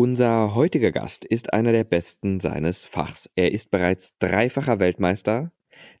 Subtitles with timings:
[0.00, 3.28] Unser heutiger Gast ist einer der besten seines Fachs.
[3.34, 5.52] Er ist bereits dreifacher Weltmeister,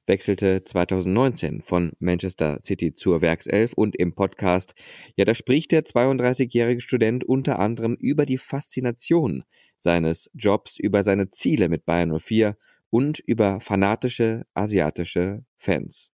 [0.06, 4.74] wechselte 2019 von Manchester City zur Werkself und im Podcast,
[5.16, 9.44] ja, da spricht der 32-jährige Student unter anderem über die Faszination
[9.78, 12.56] seines Jobs, über seine Ziele mit Bayern 04
[12.88, 16.10] und über fanatische asiatische Fans.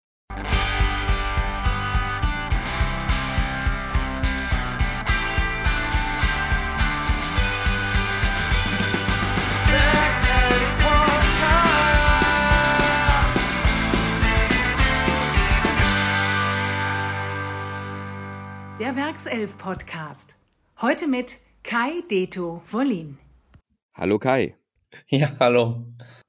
[18.93, 20.35] Der Werkself Podcast.
[20.79, 23.17] Heute mit Kai Deto Wollin.
[23.95, 24.55] Hallo Kai.
[25.07, 25.85] Ja, hallo.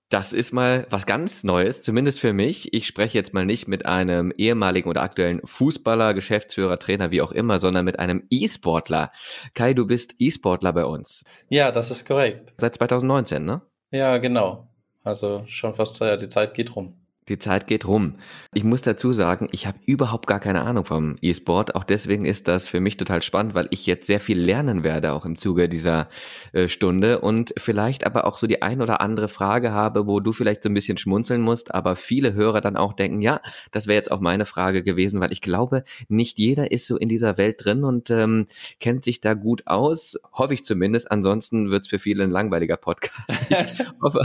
[0.09, 2.73] Das ist mal was ganz Neues, zumindest für mich.
[2.73, 7.33] Ich spreche jetzt mal nicht mit einem ehemaligen oder aktuellen Fußballer, Geschäftsführer, Trainer, wie auch
[7.33, 9.13] immer, sondern mit einem E-Sportler.
[9.53, 11.23] Kai, du bist E-Sportler bei uns.
[11.51, 12.55] Ja, das ist korrekt.
[12.57, 13.61] Seit 2019, ne?
[13.91, 14.69] Ja, genau.
[15.03, 17.04] Also schon fast, ja, die Zeit geht rum.
[17.29, 18.17] Die Zeit geht rum.
[18.53, 21.75] Ich muss dazu sagen, ich habe überhaupt gar keine Ahnung vom E-Sport.
[21.75, 25.13] Auch deswegen ist das für mich total spannend, weil ich jetzt sehr viel lernen werde,
[25.15, 26.07] auch im Zuge dieser
[26.53, 30.33] äh, Stunde und vielleicht aber auch so die ein oder andere Frage habe, wo du
[30.33, 33.97] vielleicht so ein bisschen schmunzeln musst, aber viele Hörer dann auch denken, ja, das wäre
[33.97, 37.65] jetzt auch meine Frage gewesen, weil ich glaube, nicht jeder ist so in dieser Welt
[37.65, 38.49] drin und ähm,
[38.81, 40.19] kennt sich da gut aus.
[40.33, 41.11] Hoffe ich zumindest.
[41.11, 43.15] Ansonsten wird es für viele ein langweiliger Podcast.
[43.55, 44.21] Ich hoffe,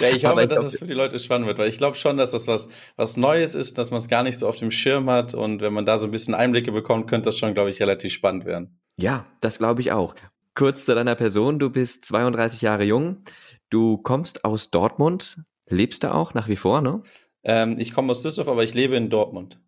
[0.00, 2.16] ja, ich hoffe, dass es für die Leute spannend wird, weil ich glaube schon, schon,
[2.16, 5.08] dass das was, was Neues ist, dass man es gar nicht so auf dem Schirm
[5.08, 5.34] hat.
[5.34, 8.12] Und wenn man da so ein bisschen Einblicke bekommt, könnte das schon, glaube ich, relativ
[8.12, 8.80] spannend werden.
[8.96, 10.14] Ja, das glaube ich auch.
[10.54, 11.58] Kurz zu deiner Person.
[11.58, 13.24] Du bist 32 Jahre jung.
[13.70, 15.38] Du kommst aus Dortmund.
[15.68, 17.02] Lebst du auch nach wie vor, ne?
[17.44, 19.60] Ähm, ich komme aus Düsseldorf, aber ich lebe in Dortmund.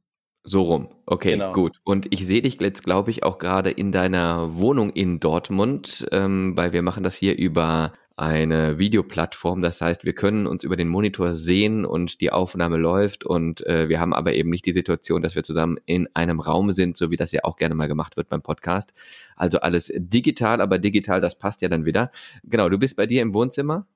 [0.45, 0.89] So rum.
[1.07, 1.53] Okay, genau.
[1.53, 1.79] gut.
[1.85, 6.57] Und ich sehe dich jetzt, glaube ich, auch gerade in deiner Wohnung in Dortmund, ähm,
[6.57, 9.61] weil wir machen das hier über eine Videoplattform.
[9.61, 13.89] Das heißt, wir können uns über den Monitor sehen und die Aufnahme läuft und äh,
[13.89, 17.11] wir haben aber eben nicht die Situation, dass wir zusammen in einem Raum sind, so
[17.11, 18.93] wie das ja auch gerne mal gemacht wird beim Podcast.
[19.37, 22.11] Also alles digital, aber digital, das passt ja dann wieder.
[22.45, 23.87] Genau, du bist bei dir im Wohnzimmer?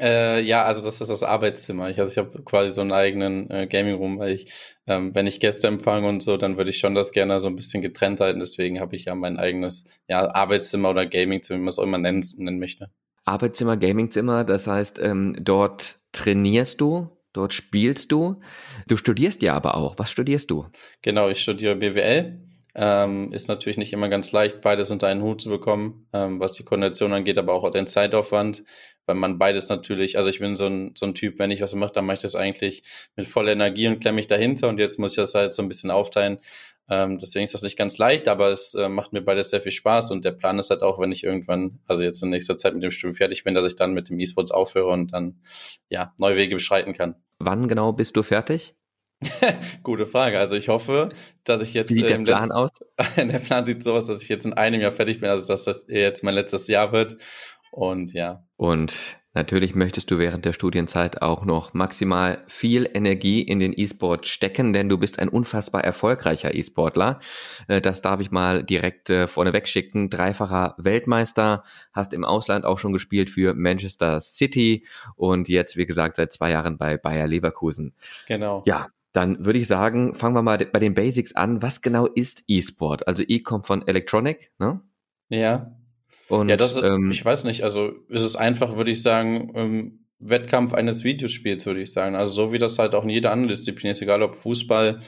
[0.00, 1.88] Äh, ja, also das ist das Arbeitszimmer.
[1.88, 4.52] Ich, also ich habe quasi so einen eigenen äh, Gaming Room, weil ich,
[4.88, 7.54] ähm, wenn ich Gäste empfange und so, dann würde ich schon das gerne so ein
[7.54, 8.40] bisschen getrennt halten.
[8.40, 11.98] Deswegen habe ich ja mein eigenes ja, Arbeitszimmer oder Gamingzimmer, wie man es auch immer
[11.98, 12.90] nennen, nennen möchte.
[13.24, 18.38] Arbeitszimmer, Gamingzimmer, das heißt, ähm, dort trainierst du, dort spielst du.
[18.86, 19.98] Du studierst ja aber auch.
[19.98, 20.66] Was studierst du?
[21.02, 22.40] Genau, ich studiere BWL.
[22.76, 26.54] Ähm, ist natürlich nicht immer ganz leicht, beides unter einen Hut zu bekommen, ähm, was
[26.54, 28.64] die Koordination angeht, aber auch den Zeitaufwand,
[29.06, 31.76] weil man beides natürlich, also ich bin so ein, so ein Typ, wenn ich was
[31.76, 32.82] mache, dann mache ich das eigentlich
[33.14, 35.68] mit voller Energie und klemme mich dahinter und jetzt muss ich das halt so ein
[35.68, 36.38] bisschen aufteilen.
[36.90, 39.72] Ähm, deswegen ist das nicht ganz leicht, aber es äh, macht mir beides sehr viel
[39.72, 42.74] Spaß und der Plan ist halt auch, wenn ich irgendwann, also jetzt in nächster Zeit
[42.74, 45.40] mit dem Studium fertig bin, dass ich dann mit dem E-Sports aufhöre und dann
[45.88, 47.14] ja neue Wege beschreiten kann.
[47.38, 48.74] Wann genau bist du fertig?
[49.82, 50.38] Gute Frage.
[50.38, 51.10] Also ich hoffe,
[51.44, 51.90] dass ich jetzt.
[51.90, 52.70] Wie sieht der Plan aus?
[53.16, 55.64] der Plan sieht so aus, dass ich jetzt in einem Jahr fertig bin, also dass
[55.64, 57.16] das jetzt mein letztes Jahr wird.
[57.70, 58.46] Und ja.
[58.56, 64.28] Und Natürlich möchtest du während der Studienzeit auch noch maximal viel Energie in den E-Sport
[64.28, 67.18] stecken, denn du bist ein unfassbar erfolgreicher E-Sportler.
[67.66, 70.08] Äh, das darf ich mal direkt äh, vorneweg schicken.
[70.08, 74.86] Dreifacher Weltmeister, hast im Ausland auch schon gespielt für Manchester City
[75.16, 77.92] und jetzt, wie gesagt, seit zwei Jahren bei Bayer Leverkusen.
[78.26, 78.62] Genau.
[78.66, 81.60] Ja, dann würde ich sagen, fangen wir mal bei den Basics an.
[81.60, 83.08] Was genau ist E-Sport?
[83.08, 84.80] Also E kommt von Electronic, ne?
[85.28, 85.72] Ja.
[86.28, 90.04] Und, ja, das, ähm, ich weiß nicht, also ist es einfach, würde ich sagen, ähm,
[90.20, 92.16] Wettkampf eines Videospiels, würde ich sagen.
[92.16, 95.00] Also so wie das halt auch in jeder anderen Disziplin ist, egal ob Fußball,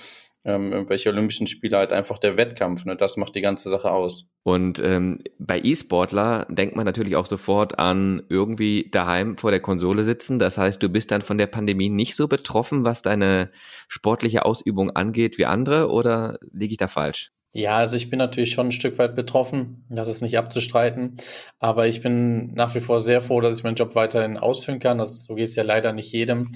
[0.44, 2.84] ähm, irgendwelche Olympischen Spiele, halt einfach der Wettkampf.
[2.84, 2.97] Ne?
[2.97, 4.31] Das macht die ganze Sache aus.
[4.44, 10.04] Und ähm, bei E-Sportler denkt man natürlich auch sofort an irgendwie daheim vor der Konsole
[10.04, 10.38] sitzen.
[10.38, 13.50] Das heißt, du bist dann von der Pandemie nicht so betroffen, was deine
[13.88, 17.33] sportliche Ausübung angeht wie andere, oder liege ich da falsch?
[17.56, 21.16] Ja, also ich bin natürlich schon ein Stück weit betroffen, das ist nicht abzustreiten,
[21.58, 24.98] aber ich bin nach wie vor sehr froh, dass ich meinen Job weiterhin ausführen kann.
[24.98, 26.53] Das, so geht es ja leider nicht jedem.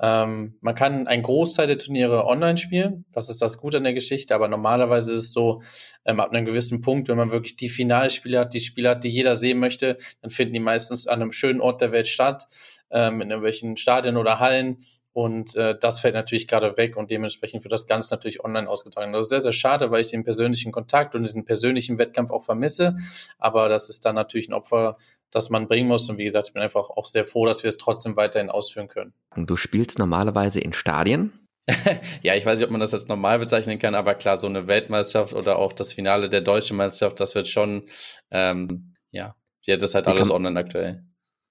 [0.00, 3.92] Ähm, man kann einen Großteil der Turniere online spielen, das ist das Gute an der
[3.92, 5.60] Geschichte, aber normalerweise ist es so,
[6.06, 9.10] ähm, ab einem gewissen Punkt, wenn man wirklich die Finalspiele hat, die Spiele hat, die
[9.10, 12.46] jeder sehen möchte, dann finden die meistens an einem schönen Ort der Welt statt,
[12.90, 14.78] ähm, in irgendwelchen Stadien oder Hallen
[15.18, 19.12] und äh, das fällt natürlich gerade weg und dementsprechend wird das Ganze natürlich online ausgetragen.
[19.12, 22.44] Das ist sehr, sehr schade, weil ich den persönlichen Kontakt und diesen persönlichen Wettkampf auch
[22.44, 22.94] vermisse.
[23.36, 24.96] Aber das ist dann natürlich ein Opfer,
[25.32, 26.08] das man bringen muss.
[26.08, 28.86] Und wie gesagt, ich bin einfach auch sehr froh, dass wir es trotzdem weiterhin ausführen
[28.86, 29.12] können.
[29.34, 31.32] Und du spielst normalerweise in Stadien?
[32.22, 34.68] ja, ich weiß nicht, ob man das als normal bezeichnen kann, aber klar, so eine
[34.68, 37.82] Weltmeisterschaft oder auch das Finale der deutschen Meisterschaft, das wird schon,
[38.30, 39.34] ähm, ja,
[39.68, 41.04] Jetzt ist halt wie alles online aktuell.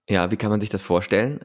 [0.10, 1.42] Ja, wie kann man sich das vorstellen?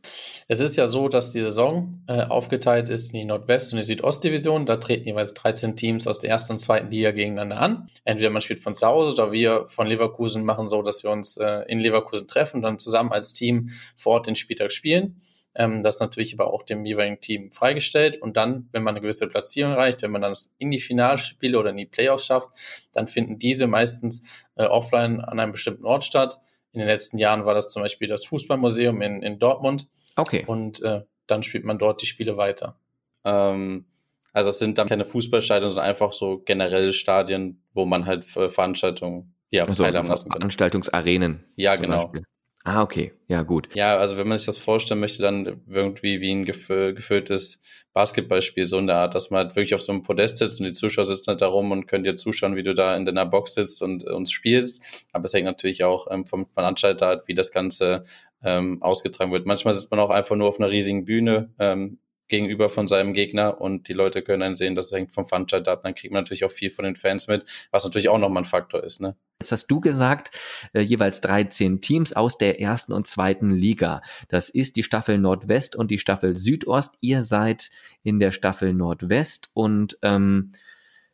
[0.46, 3.84] Es ist ja so, dass die Saison äh, aufgeteilt ist in die Nordwest- und die
[3.84, 4.66] Südostdivision.
[4.66, 7.86] Da treten jeweils 13 Teams aus der ersten und zweiten Liga gegeneinander an.
[8.04, 11.36] Entweder man spielt von zu Hause oder wir von Leverkusen machen so, dass wir uns
[11.38, 15.20] äh, in Leverkusen treffen und dann zusammen als Team vor Ort den Spieltag spielen.
[15.56, 18.22] Ähm, das ist natürlich aber auch dem jeweiligen Team freigestellt.
[18.22, 21.70] Und dann, wenn man eine gewisse Platzierung erreicht, wenn man dann in die Finalspiele oder
[21.70, 22.50] in die Playoffs schafft,
[22.92, 24.22] dann finden diese meistens
[24.54, 26.38] äh, offline an einem bestimmten Ort statt.
[26.72, 29.88] In den letzten Jahren war das zum Beispiel das Fußballmuseum in, in Dortmund.
[30.16, 30.44] Okay.
[30.46, 32.78] Und äh, dann spielt man dort die Spiele weiter.
[33.24, 33.84] Ähm,
[34.32, 39.34] also es sind dann keine Fußballstadien, sondern einfach so generelle Stadien, wo man halt Veranstaltungen
[39.50, 40.40] ja, also, teilhaben lassen kann.
[40.40, 41.44] Veranstaltungsarenen.
[41.56, 42.06] Ja, genau.
[42.06, 42.24] Beispiel.
[42.64, 43.12] Ah, okay.
[43.26, 43.74] Ja, gut.
[43.74, 47.60] Ja, also wenn man sich das vorstellen möchte, dann irgendwie wie ein gefü gefülltes
[47.92, 50.66] Basketballspiel, so in der Art, dass man halt wirklich auf so einem Podest sitzt und
[50.66, 53.26] die Zuschauer sitzen halt da rum und können dir zuschauen, wie du da in deiner
[53.26, 55.06] Box sitzt und uns spielst.
[55.12, 58.04] Aber es hängt natürlich auch ähm, vom Veranstalter ab, wie das Ganze
[58.44, 59.44] ähm, ausgetragen wird.
[59.46, 61.98] Manchmal sitzt man auch einfach nur auf einer riesigen Bühne ähm,
[62.32, 65.82] gegenüber von seinem Gegner und die Leute können dann sehen, das hängt vom Veranstalter ab.
[65.82, 68.46] Dann kriegt man natürlich auch viel von den Fans mit, was natürlich auch nochmal ein
[68.46, 69.02] Faktor ist.
[69.02, 69.16] Ne?
[69.38, 70.30] Jetzt hast du gesagt,
[70.72, 74.00] äh, jeweils 13 Teams aus der ersten und zweiten Liga.
[74.28, 76.94] Das ist die Staffel Nordwest und die Staffel Südost.
[77.02, 77.70] Ihr seid
[78.02, 80.52] in der Staffel Nordwest und ähm,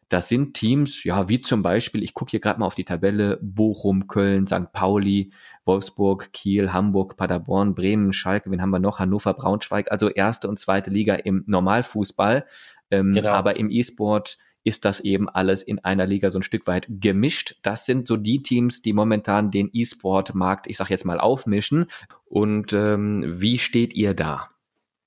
[0.08, 3.38] das sind Teams, ja, wie zum Beispiel, ich gucke hier gerade mal auf die Tabelle,
[3.42, 4.72] Bochum, Köln, St.
[4.72, 5.32] Pauli,
[5.66, 8.98] Wolfsburg, Kiel, Hamburg, Paderborn, Bremen, Schalke, wen haben wir noch?
[8.98, 12.46] Hannover, Braunschweig, also erste und zweite Liga im Normalfußball.
[12.90, 13.30] Ähm, genau.
[13.30, 17.56] Aber im E-Sport ist das eben alles in einer Liga so ein Stück weit gemischt.
[17.62, 21.86] Das sind so die Teams, die momentan den E-Sport-Markt, ich sag jetzt mal, aufmischen.
[22.24, 24.48] Und ähm, wie steht ihr da?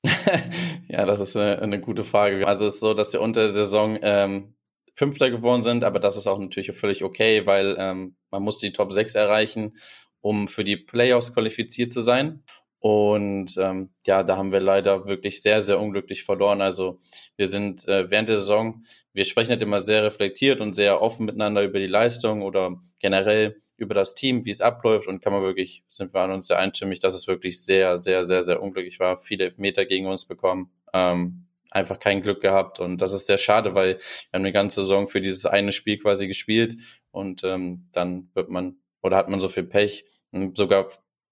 [0.87, 2.47] ja, das ist eine, eine, gute Frage.
[2.47, 4.53] Also es ist so, dass wir unter der Saison ähm,
[4.93, 8.71] Fünfter geworden sind, aber das ist auch natürlich völlig okay, weil ähm, man muss die
[8.71, 9.73] Top 6 erreichen,
[10.21, 12.43] um für die Playoffs qualifiziert zu sein.
[12.79, 16.61] Und ähm, ja, da haben wir leider wirklich sehr, sehr unglücklich verloren.
[16.61, 16.99] Also
[17.37, 18.83] wir sind äh, während der Saison,
[19.13, 23.61] wir sprechen halt immer sehr reflektiert und sehr offen miteinander über die Leistung oder generell
[23.77, 26.57] über das Team, wie es abläuft und kann man wirklich, sind wir an uns sehr
[26.57, 29.15] einstimmig, dass es wirklich sehr, sehr, sehr, sehr unglücklich war.
[29.17, 30.71] Viele Elfmeter gegen uns bekommen.
[30.93, 32.79] Ähm, einfach kein Glück gehabt.
[32.79, 35.97] Und das ist sehr schade, weil wir haben eine ganze Saison für dieses eine Spiel
[35.97, 36.75] quasi gespielt
[37.11, 40.05] und ähm, dann wird man oder hat man so viel Pech,
[40.53, 40.89] sogar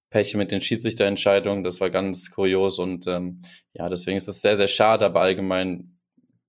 [0.10, 1.64] Pech mit den Schiedsrichterentscheidungen.
[1.64, 3.42] Das war ganz kurios und ähm,
[3.74, 6.00] ja, deswegen ist es sehr, sehr schade, aber allgemein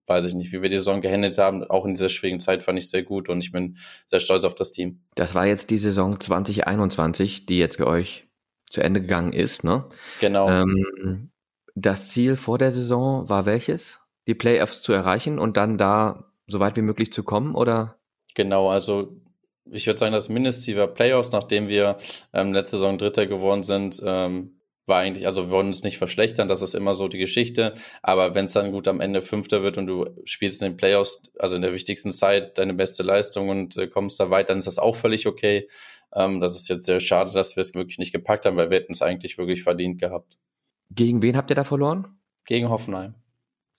[0.07, 1.63] weiß ich nicht, wie wir die Saison gehandelt haben.
[1.65, 3.77] Auch in dieser schwierigen Zeit fand ich sehr gut und ich bin
[4.07, 5.05] sehr stolz auf das Team.
[5.15, 8.27] Das war jetzt die Saison 2021, die jetzt für euch
[8.71, 9.89] zu Ende gegangen ist, ne?
[10.21, 10.49] Genau.
[10.49, 11.30] Ähm,
[11.75, 13.99] das Ziel vor der Saison war welches?
[14.27, 17.97] Die Playoffs zu erreichen und dann da so weit wie möglich zu kommen, oder?
[18.35, 19.21] Genau, also
[19.71, 21.97] ich würde sagen, das Mindestziel war Playoffs, nachdem wir
[22.33, 24.01] ähm, letzte Saison Dritter geworden sind.
[24.05, 27.75] Ähm, war eigentlich, also wir wollen uns nicht verschlechtern, das ist immer so die Geschichte.
[28.03, 31.23] Aber wenn es dann gut am Ende Fünfter wird und du spielst in den Playoffs,
[31.39, 34.67] also in der wichtigsten Zeit, deine beste Leistung und äh, kommst da weit, dann ist
[34.67, 35.69] das auch völlig okay.
[36.15, 38.79] Ähm, das ist jetzt sehr schade, dass wir es wirklich nicht gepackt haben, weil wir
[38.79, 40.37] hätten es eigentlich wirklich verdient gehabt.
[40.91, 42.19] Gegen wen habt ihr da verloren?
[42.47, 43.15] Gegen Hoffenheim.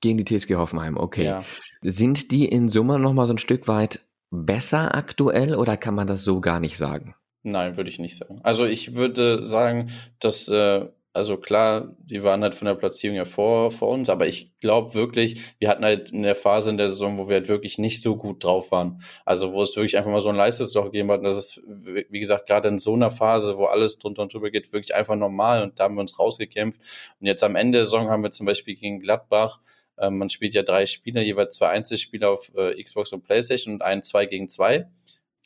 [0.02, 1.26] Gegen die TSG Hoffenheim, okay.
[1.26, 1.44] Ja.
[1.82, 4.00] Sind die in Summe nochmal so ein Stück weit
[4.32, 7.16] besser aktuell oder kann man das so gar nicht sagen?
[7.44, 8.40] Nein, würde ich nicht sagen.
[8.44, 13.26] Also ich würde sagen, dass äh, also klar, die waren halt von der Platzierung ja
[13.26, 16.90] vor, vor uns, aber ich glaube wirklich, wir hatten halt in der Phase in der
[16.90, 19.02] Saison, wo wir halt wirklich nicht so gut drauf waren.
[19.26, 21.20] Also wo es wirklich einfach mal so ein Leistungsloch gegeben hat.
[21.20, 24.52] Und das ist, wie gesagt, gerade in so einer Phase, wo alles drunter und drüber
[24.52, 26.82] geht, wirklich einfach normal und da haben wir uns rausgekämpft.
[27.20, 29.60] Und jetzt am Ende der Saison haben wir zum Beispiel gegen Gladbach,
[29.98, 33.82] äh, man spielt ja drei Spieler, jeweils zwei Einzelspieler auf äh, Xbox und Playstation und
[33.82, 34.88] ein zwei gegen zwei.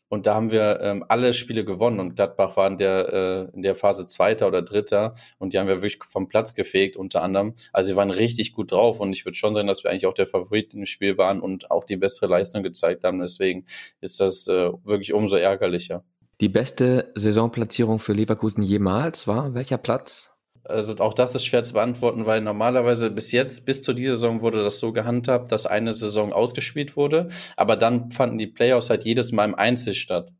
[0.07, 3.13] Und da haben wir ähm, alle Spiele gewonnen und Gladbach war in der,
[3.51, 6.95] äh, in der Phase Zweiter oder Dritter und die haben wir wirklich vom Platz gefegt
[6.95, 7.55] unter anderem.
[7.73, 10.13] Also sie waren richtig gut drauf und ich würde schon sagen, dass wir eigentlich auch
[10.13, 13.19] der Favorit im Spiel waren und auch die bessere Leistung gezeigt haben.
[13.19, 13.65] Deswegen
[14.01, 16.03] ist das äh, wirklich umso ärgerlicher.
[16.41, 20.34] Die beste Saisonplatzierung für Leverkusen jemals war welcher Platz?
[20.67, 24.41] Also auch das ist schwer zu beantworten, weil normalerweise bis jetzt, bis zu dieser Saison
[24.41, 29.05] wurde das so gehandhabt, dass eine Saison ausgespielt wurde, aber dann fanden die Playoffs halt
[29.05, 30.31] jedes Mal im Einzel statt.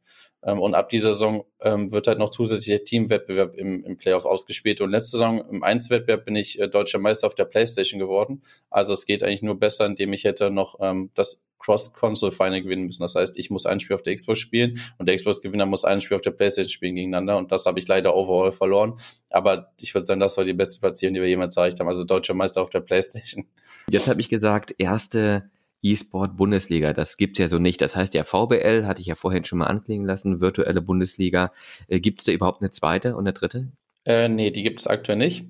[0.46, 4.80] Ähm, und ab dieser Saison ähm, wird halt noch zusätzlicher Teamwettbewerb im, im Playoff ausgespielt.
[4.80, 8.42] Und letzte Saison im Einzelwettbewerb bin ich äh, deutscher Meister auf der Playstation geworden.
[8.70, 13.02] Also es geht eigentlich nur besser, indem ich hätte noch ähm, das Cross-Console-Final gewinnen müssen.
[13.02, 16.00] Das heißt, ich muss ein Spiel auf der Xbox spielen und der Xbox-Gewinner muss ein
[16.02, 17.38] Spiel auf der Playstation spielen gegeneinander.
[17.38, 18.96] Und das habe ich leider overall verloren.
[19.32, 21.88] Aber ich würde sagen, das war die beste Platzierung, die wir jemals erreicht haben.
[21.88, 23.48] Also deutscher Meister auf der Playstation.
[23.90, 25.50] Jetzt habe ich gesagt, erste
[25.86, 26.94] E-Sport Bundesliga.
[26.94, 27.80] Das gibt's ja so nicht.
[27.80, 31.52] Das heißt ja VBL, hatte ich ja vorhin schon mal anklingen lassen, virtuelle Bundesliga.
[31.88, 33.72] Äh, gibt's da überhaupt eine zweite und eine dritte?
[34.06, 35.46] Äh, nee, die gibt es aktuell nicht.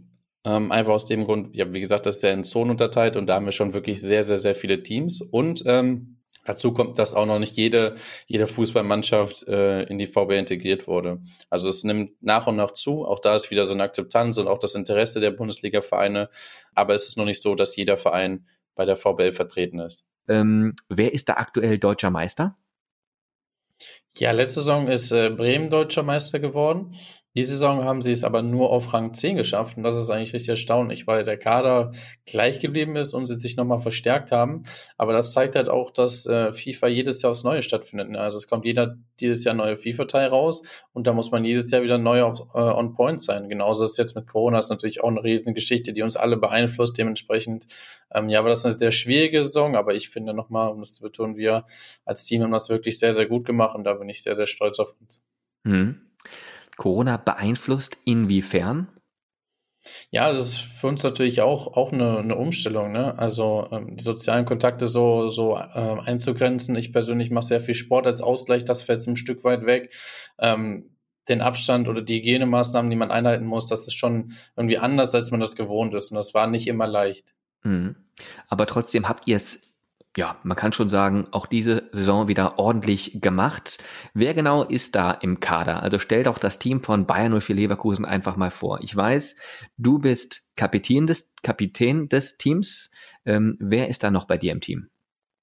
[0.46, 3.28] Ähm, einfach aus dem Grund, ja, wie gesagt, das ist ja in Zonen unterteilt und
[3.28, 5.22] da haben wir schon wirklich sehr, sehr, sehr viele Teams.
[5.22, 7.96] Und ähm, dazu kommt, dass auch noch nicht jede,
[8.28, 11.22] jede Fußballmannschaft äh, in die VBL integriert wurde.
[11.50, 13.06] Also es nimmt nach und nach zu.
[13.06, 16.30] Auch da ist wieder so eine Akzeptanz und auch das Interesse der Bundesliga-Vereine.
[16.76, 20.06] Aber es ist noch nicht so, dass jeder Verein bei der VBL vertreten ist.
[20.28, 22.58] Ähm, wer ist da aktuell deutscher Meister?
[24.18, 26.94] Ja, letzte Saison ist äh, Bremen deutscher Meister geworden.
[27.36, 30.34] Die Saison haben sie es aber nur auf Rang 10 geschafft und das ist eigentlich
[30.34, 31.92] richtig erstaunlich, weil der Kader
[32.26, 34.64] gleich geblieben ist und sie sich nochmal verstärkt haben.
[34.98, 38.10] Aber das zeigt halt auch, dass äh, FIFA jedes Jahr aufs Neue stattfindet.
[38.10, 38.20] Ne?
[38.20, 40.64] Also es kommt jeder, jedes Jahr neue FIFA-Teil raus
[40.94, 43.50] und da muss man jedes Jahr wieder neu auf, äh, on point sein.
[43.50, 46.98] Genauso ist jetzt mit Corona, ist natürlich auch eine riesen Geschichte, die uns alle beeinflusst.
[46.98, 47.66] Dementsprechend,
[48.14, 51.02] ähm, ja, war das eine sehr schwierige Saison, aber ich finde nochmal, um das zu
[51.02, 51.66] betonen, wir
[52.06, 54.48] als Team haben das wirklich sehr, sehr gut gemacht und da bin ich sehr, sehr
[54.48, 55.26] stolz auf uns.
[55.64, 56.00] Mhm.
[56.78, 57.98] Corona beeinflusst?
[58.06, 58.88] Inwiefern?
[60.10, 63.18] Ja, das ist für uns natürlich auch, auch eine, eine Umstellung, ne?
[63.20, 66.76] Also ähm, die sozialen Kontakte so, so äh, einzugrenzen.
[66.76, 69.94] Ich persönlich mache sehr viel Sport als Ausgleich, das fällt ein Stück weit weg.
[70.40, 70.96] Ähm,
[71.28, 75.32] den Abstand oder die Hygienemaßnahmen, die man einhalten muss, das ist schon irgendwie anders, als
[75.32, 76.12] man das gewohnt ist.
[76.12, 77.34] Und das war nicht immer leicht.
[77.64, 77.96] Mhm.
[78.48, 79.65] Aber trotzdem habt ihr es
[80.18, 83.78] ja, man kann schon sagen, auch diese Saison wieder ordentlich gemacht.
[84.14, 85.84] Wer genau ist da im Kader?
[85.84, 88.80] Also stell doch das Team von Bayern 04 Leverkusen einfach mal vor.
[88.82, 89.36] Ich weiß,
[89.78, 92.92] du bist Kapitän des, Kapitän des Teams.
[93.26, 94.90] Ähm, wer ist da noch bei dir im Team?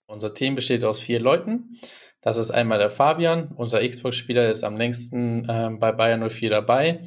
[0.07, 1.79] Unser Team besteht aus vier Leuten.
[2.23, 7.03] Das ist einmal der Fabian, unser Xbox-Spieler ist am längsten äh, bei Bayern 04 dabei.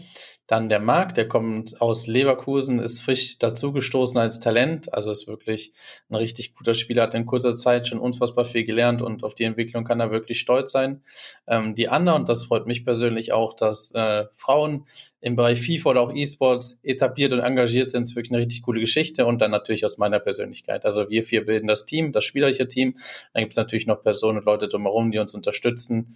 [0.48, 5.72] Dann der Marc, der kommt aus Leverkusen, ist frisch dazugestoßen als Talent, also ist wirklich
[6.10, 9.44] ein richtig guter Spieler, hat in kurzer Zeit schon unfassbar viel gelernt und auf die
[9.44, 11.02] Entwicklung kann er wirklich stolz sein.
[11.48, 14.86] Ähm, die Anna, und das freut mich persönlich auch, dass äh, Frauen
[15.20, 18.80] im Bereich FIFA oder auch E-Sports etabliert und engagiert sind, ist wirklich eine richtig coole
[18.80, 20.86] Geschichte und dann natürlich aus meiner Persönlichkeit.
[20.86, 22.96] Also wir vier bilden das Team, das spielerische Team.
[23.34, 26.16] Dann gibt es natürlich noch Personen und Leute drumherum, die uns unterstützen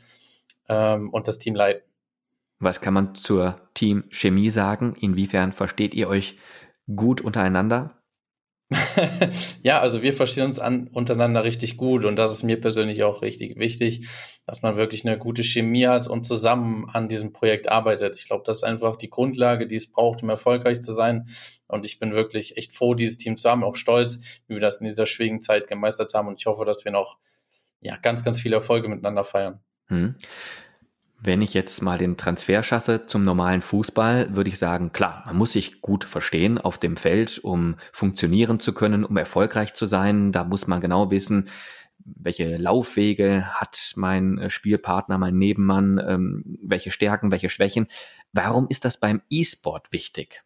[0.67, 1.88] ähm, und das Team leiten.
[2.59, 4.95] Was kann man zur Teamchemie sagen?
[4.99, 6.37] Inwiefern versteht ihr euch
[6.93, 7.99] gut untereinander?
[9.63, 13.23] ja, also wir verstehen uns an, untereinander richtig gut und das ist mir persönlich auch
[13.23, 14.07] richtig wichtig,
[14.45, 18.15] dass man wirklich eine gute Chemie hat und zusammen an diesem Projekt arbeitet.
[18.15, 21.27] Ich glaube, das ist einfach die Grundlage, die es braucht, um erfolgreich zu sein.
[21.67, 24.81] Und ich bin wirklich echt froh, dieses Team zu haben, auch stolz, wie wir das
[24.81, 26.27] in dieser schwierigen Zeit gemeistert haben.
[26.27, 27.17] Und ich hoffe, dass wir noch
[27.81, 29.61] ja, ganz, ganz viele Erfolge miteinander feiern.
[29.87, 30.15] Hm.
[31.21, 35.35] Wenn ich jetzt mal den Transfer schaffe zum normalen Fußball, würde ich sagen, klar, man
[35.35, 40.31] muss sich gut verstehen auf dem Feld, um funktionieren zu können, um erfolgreich zu sein.
[40.31, 41.49] Da muss man genau wissen,
[42.05, 47.87] welche Laufwege hat mein Spielpartner, mein Nebenmann, ähm, welche Stärken, welche Schwächen.
[48.31, 50.43] Warum ist das beim E-Sport wichtig?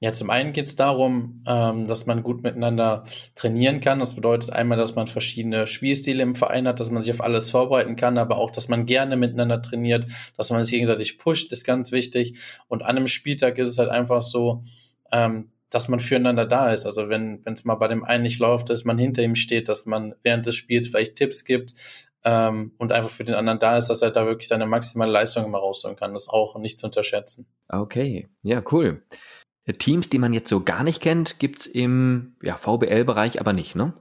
[0.00, 3.98] Ja, zum einen geht es darum, ähm, dass man gut miteinander trainieren kann.
[3.98, 7.50] Das bedeutet einmal, dass man verschiedene Spielstile im Verein hat, dass man sich auf alles
[7.50, 11.64] vorbereiten kann, aber auch, dass man gerne miteinander trainiert, dass man sich gegenseitig pusht, ist
[11.64, 12.38] ganz wichtig.
[12.68, 14.62] Und an einem Spieltag ist es halt einfach so,
[15.12, 16.84] ähm, dass man füreinander da ist.
[16.84, 19.86] Also wenn es mal bei dem einen nicht läuft, dass man hinter ihm steht, dass
[19.86, 21.74] man während des Spiels vielleicht Tipps gibt
[22.24, 25.44] ähm, und einfach für den anderen da ist, dass er da wirklich seine maximale Leistung
[25.44, 26.12] immer rausholen kann.
[26.12, 27.46] Das ist auch nicht zu unterschätzen.
[27.68, 29.02] Okay, ja, cool.
[29.72, 33.76] Teams, die man jetzt so gar nicht kennt, gibt es im ja, VBL-Bereich aber nicht,
[33.76, 33.94] ne?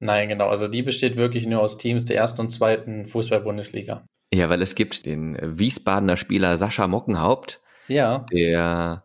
[0.00, 0.48] Nein, genau.
[0.48, 4.04] Also die besteht wirklich nur aus Teams der ersten und zweiten Fußball-Bundesliga.
[4.32, 8.26] Ja, weil es gibt den Wiesbadener Spieler Sascha Mockenhaupt, ja.
[8.32, 9.04] der,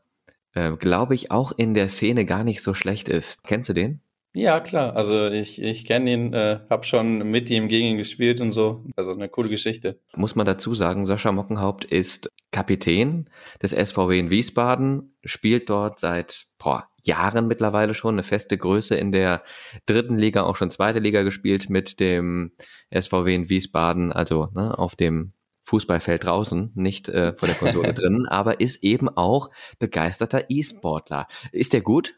[0.53, 3.43] äh, glaube ich, auch in der Szene gar nicht so schlecht ist.
[3.43, 4.01] Kennst du den?
[4.33, 4.95] Ja, klar.
[4.95, 8.85] Also ich, ich kenne ihn, äh, habe schon mit ihm gegen ihn gespielt und so.
[8.95, 9.99] Also eine coole Geschichte.
[10.15, 13.29] Muss man dazu sagen, Sascha Mockenhaupt ist Kapitän
[13.61, 19.11] des SVW in Wiesbaden, spielt dort seit boah, Jahren mittlerweile schon eine feste Größe in
[19.11, 19.43] der
[19.85, 22.51] dritten Liga, auch schon zweite Liga gespielt mit dem
[22.91, 25.33] SVW in Wiesbaden, also ne, auf dem
[25.63, 31.27] Fußballfeld draußen, nicht äh, vor der Konsole drin, aber ist eben auch begeisterter E-Sportler.
[31.51, 32.15] Ist der gut?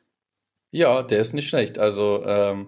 [0.71, 1.79] Ja, der ist nicht schlecht.
[1.79, 2.67] Also ähm,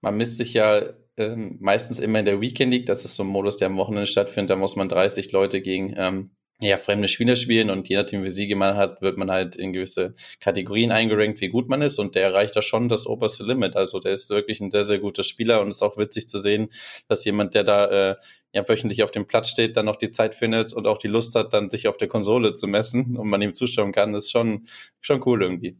[0.00, 0.82] man misst sich ja
[1.16, 2.86] ähm, meistens immer in der Weekend League.
[2.86, 4.50] Das ist so ein Modus, der am Wochenende stattfindet.
[4.50, 6.30] Da muss man 30 Leute gegen ähm,
[6.62, 9.72] ja, fremde Spieler spielen und je nachdem, wie Siege man hat, wird man halt in
[9.72, 13.76] gewisse Kategorien eingerankt, wie gut man ist und der erreicht da schon das oberste Limit.
[13.76, 16.38] Also der ist wirklich ein sehr, sehr guter Spieler und es ist auch witzig zu
[16.38, 16.68] sehen,
[17.08, 18.16] dass jemand, der da äh,
[18.52, 21.34] ja wöchentlich auf dem Platz steht, dann noch die Zeit findet und auch die Lust
[21.34, 24.30] hat, dann sich auf der Konsole zu messen und man ihm zuschauen kann, das ist
[24.30, 24.66] schon,
[25.00, 25.78] schon cool irgendwie.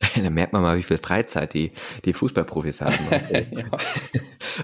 [0.22, 1.72] Da merkt man mal, wie viel Freizeit die,
[2.04, 2.94] die Fußballprofis haben.
[3.50, 3.64] ja.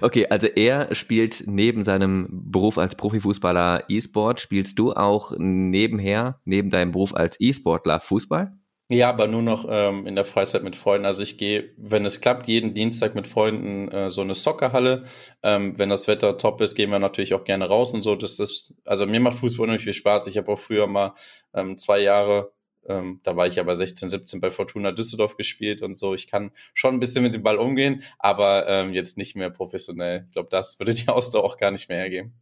[0.01, 4.41] Okay, also er spielt neben seinem Beruf als Profifußballer E-Sport.
[4.41, 8.51] Spielst du auch nebenher, neben deinem Beruf als E-Sportler Fußball?
[8.91, 11.07] Ja, aber nur noch ähm, in der Freizeit mit Freunden.
[11.07, 15.05] Also ich gehe, wenn es klappt, jeden Dienstag mit Freunden äh, so eine Soccerhalle.
[15.41, 18.15] Ähm, wenn das Wetter top ist, gehen wir natürlich auch gerne raus und so.
[18.15, 20.27] Das ist, also mir macht Fußball unheimlich viel Spaß.
[20.27, 21.13] Ich habe auch früher mal
[21.55, 22.51] ähm, zwei Jahre,
[22.87, 26.13] ähm, da war ich aber 16, 17 bei Fortuna Düsseldorf gespielt und so.
[26.13, 30.25] Ich kann schon ein bisschen mit dem Ball umgehen, aber ähm, jetzt nicht mehr professionell.
[30.25, 32.33] Ich glaube, das würde die Ausdauer auch gar nicht mehr hergeben.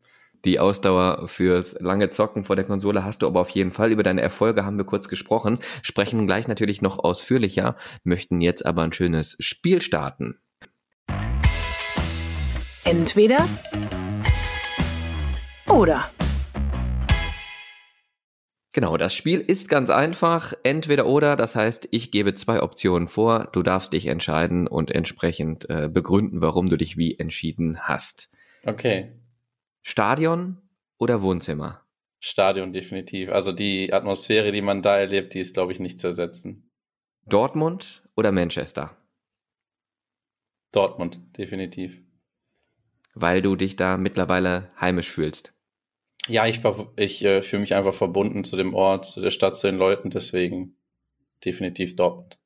[0.46, 3.92] Die Ausdauer fürs lange Zocken vor der Konsole hast du aber auf jeden Fall.
[3.92, 8.82] Über deine Erfolge haben wir kurz gesprochen, sprechen gleich natürlich noch ausführlicher, möchten jetzt aber
[8.82, 10.40] ein schönes Spiel starten.
[12.84, 13.48] Entweder
[15.70, 16.04] oder.
[18.74, 20.54] Genau, das Spiel ist ganz einfach.
[20.64, 25.70] Entweder oder, das heißt, ich gebe zwei Optionen vor, du darfst dich entscheiden und entsprechend
[25.70, 28.32] äh, begründen, warum du dich wie entschieden hast.
[28.66, 29.12] Okay.
[29.84, 30.58] Stadion
[30.98, 31.86] oder Wohnzimmer?
[32.20, 33.30] Stadion definitiv.
[33.30, 36.72] Also die Atmosphäre, die man da erlebt, die ist, glaube ich, nicht zu ersetzen.
[37.28, 38.98] Dortmund oder Manchester?
[40.72, 42.02] Dortmund, definitiv.
[43.14, 45.54] Weil du dich da mittlerweile heimisch fühlst.
[46.30, 46.62] Ja, ich,
[46.96, 50.10] ich äh, fühle mich einfach verbunden zu dem Ort, zu der Stadt, zu den Leuten,
[50.10, 50.78] deswegen
[51.44, 52.40] definitiv Dortmund.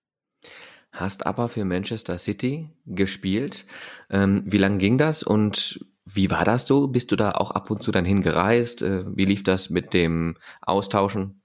[0.91, 3.65] Hast aber für Manchester City gespielt.
[4.09, 6.87] Ähm, wie lang ging das und wie war das so?
[6.87, 8.81] Bist du da auch ab und zu dann hingereist?
[8.81, 11.41] Äh, wie lief das mit dem Austauschen?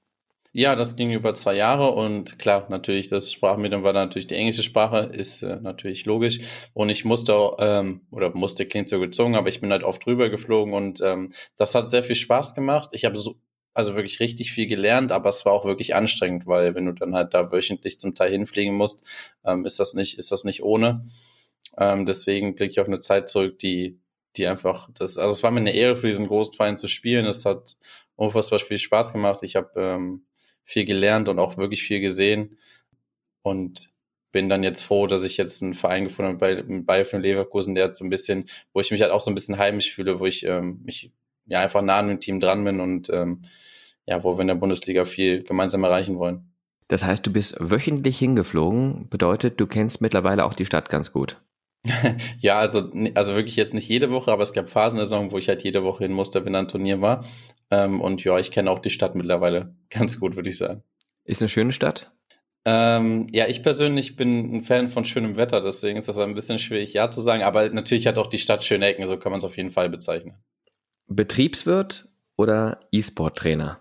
[0.54, 4.62] Ja, das ging über zwei Jahre und klar, natürlich, das Sprachmedium war natürlich die englische
[4.62, 6.40] Sprache, ist äh, natürlich logisch.
[6.74, 10.28] Und ich musste, ähm, oder musste, klingt so gezogen, aber ich bin halt oft drüber
[10.28, 12.90] geflogen und ähm, das hat sehr viel Spaß gemacht.
[12.92, 13.36] Ich habe so,
[13.72, 17.14] also wirklich richtig viel gelernt, aber es war auch wirklich anstrengend, weil wenn du dann
[17.14, 19.04] halt da wöchentlich zum Teil hinfliegen musst,
[19.46, 21.02] ähm, ist das nicht, ist das nicht ohne.
[21.78, 23.98] Ähm, deswegen blicke ich auf eine Zeit zurück, die
[24.36, 27.26] die einfach, das, also es war mir eine Ehre für diesen großen zu spielen.
[27.26, 27.76] Es hat
[28.16, 29.40] unfassbar viel Spaß gemacht.
[29.42, 30.24] Ich habe ähm,
[30.64, 32.58] viel gelernt und auch wirklich viel gesehen
[33.42, 33.90] und
[34.32, 37.74] bin dann jetzt froh, dass ich jetzt einen Verein gefunden habe bei, bei von Leverkusen,
[37.74, 40.20] der hat so ein bisschen, wo ich mich halt auch so ein bisschen heimisch fühle,
[40.20, 41.12] wo ich ähm, mich
[41.46, 43.42] ja einfach nah an dem Team dran bin und ähm,
[44.06, 46.52] ja, wo wir in der Bundesliga viel gemeinsam erreichen wollen.
[46.88, 51.40] Das heißt, du bist wöchentlich hingeflogen, bedeutet, du kennst mittlerweile auch die Stadt ganz gut.
[52.38, 55.38] ja, also, also wirklich jetzt nicht jede Woche, aber es gab Phasen der Saison, wo
[55.38, 57.24] ich halt jede Woche hin musste, wenn ein Turnier war.
[57.72, 60.84] Ähm, und ja, ich kenne auch die Stadt mittlerweile ganz gut, würde ich sagen.
[61.24, 62.12] Ist eine schöne Stadt?
[62.64, 66.58] Ähm, ja, ich persönlich bin ein Fan von schönem Wetter, deswegen ist das ein bisschen
[66.58, 67.42] schwierig, ja zu sagen.
[67.42, 69.88] Aber natürlich hat auch die Stadt schöne Ecken, so kann man es auf jeden Fall
[69.88, 70.34] bezeichnen.
[71.08, 73.80] Betriebswirt oder E-Sport-Trainer?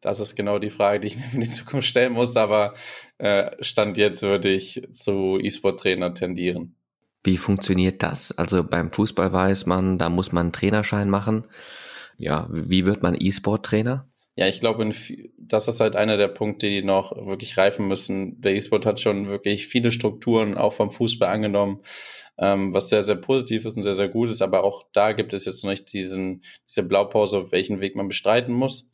[0.00, 2.74] Das ist genau die Frage, die ich mir in die Zukunft stellen muss, aber
[3.18, 6.76] äh, Stand jetzt würde ich zu E-Sport-Trainer tendieren.
[7.24, 8.32] Wie funktioniert das?
[8.32, 11.46] Also beim Fußball weiß man, da muss man einen Trainerschein machen.
[12.20, 14.08] Ja, wie wird man E-Sport-Trainer?
[14.36, 14.88] Ja, ich glaube,
[15.38, 18.40] das ist halt einer der Punkte, die noch wirklich reifen müssen.
[18.40, 21.80] Der E-Sport hat schon wirklich viele Strukturen auch vom Fußball angenommen,
[22.38, 24.40] ähm, was sehr, sehr positiv ist und sehr, sehr gut ist.
[24.40, 28.54] Aber auch da gibt es jetzt noch nicht diesen, diese Blaupause, welchen Weg man bestreiten
[28.54, 28.90] muss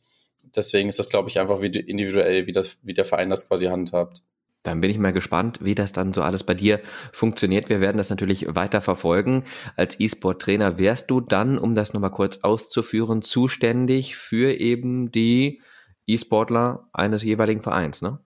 [0.55, 4.23] deswegen ist das, glaube ich, einfach individuell, wie, das, wie der Verein das quasi handhabt.
[4.67, 6.81] Dann bin ich mal gespannt, wie das dann so alles bei dir
[7.13, 7.69] funktioniert.
[7.69, 9.45] Wir werden das natürlich weiter verfolgen.
[9.77, 15.61] Als E-Sport-Trainer wärst du dann, um das nochmal kurz auszuführen, zuständig für eben die
[16.05, 18.19] E-Sportler eines jeweiligen Vereins, ne?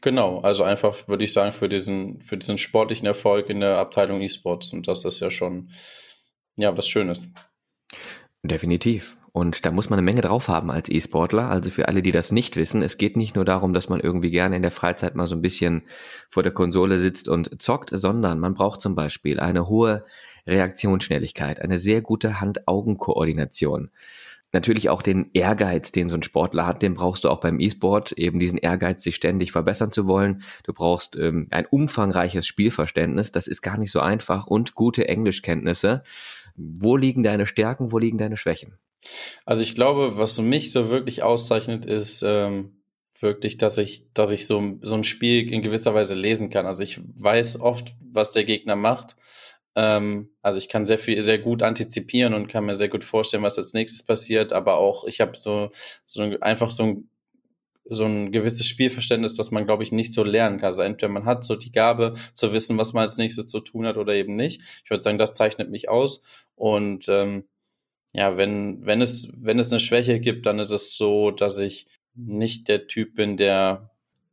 [0.00, 4.20] Genau, also einfach würde ich sagen, für diesen, für diesen sportlichen Erfolg in der Abteilung
[4.20, 4.72] E-Sports.
[4.72, 5.70] Und das ist ja schon,
[6.54, 7.32] ja, was Schönes.
[8.44, 9.16] Definitiv.
[9.32, 11.48] Und da muss man eine Menge drauf haben als E-Sportler.
[11.48, 14.30] Also für alle, die das nicht wissen, es geht nicht nur darum, dass man irgendwie
[14.30, 15.82] gerne in der Freizeit mal so ein bisschen
[16.30, 20.04] vor der Konsole sitzt und zockt, sondern man braucht zum Beispiel eine hohe
[20.46, 23.90] Reaktionsschnelligkeit, eine sehr gute Hand-Augen-Koordination.
[24.52, 28.12] Natürlich auch den Ehrgeiz, den so ein Sportler hat, den brauchst du auch beim E-Sport,
[28.12, 30.42] eben diesen Ehrgeiz, sich ständig verbessern zu wollen.
[30.64, 36.02] Du brauchst ähm, ein umfangreiches Spielverständnis, das ist gar nicht so einfach und gute Englischkenntnisse.
[36.56, 38.74] Wo liegen deine Stärken, wo liegen deine Schwächen?
[39.44, 42.82] Also ich glaube, was mich so wirklich auszeichnet, ist ähm,
[43.18, 46.66] wirklich, dass ich, dass ich so, so ein Spiel in gewisser Weise lesen kann.
[46.66, 49.16] Also ich weiß oft, was der Gegner macht.
[49.76, 53.42] Ähm, also ich kann sehr viel, sehr gut antizipieren und kann mir sehr gut vorstellen,
[53.42, 54.52] was als nächstes passiert.
[54.52, 55.70] Aber auch ich habe so,
[56.04, 57.10] so einfach so ein
[57.92, 60.66] so ein gewisses Spielverständnis, das man, glaube ich, nicht so lernen kann.
[60.66, 63.84] Also entweder man hat so die Gabe zu wissen, was man als nächstes zu tun
[63.84, 64.62] hat oder eben nicht.
[64.84, 66.22] Ich würde sagen, das zeichnet mich aus.
[66.54, 67.48] Und ähm,
[68.12, 71.86] ja, wenn, wenn es, wenn es eine Schwäche gibt, dann ist es so, dass ich
[72.14, 73.90] nicht der Typ bin, der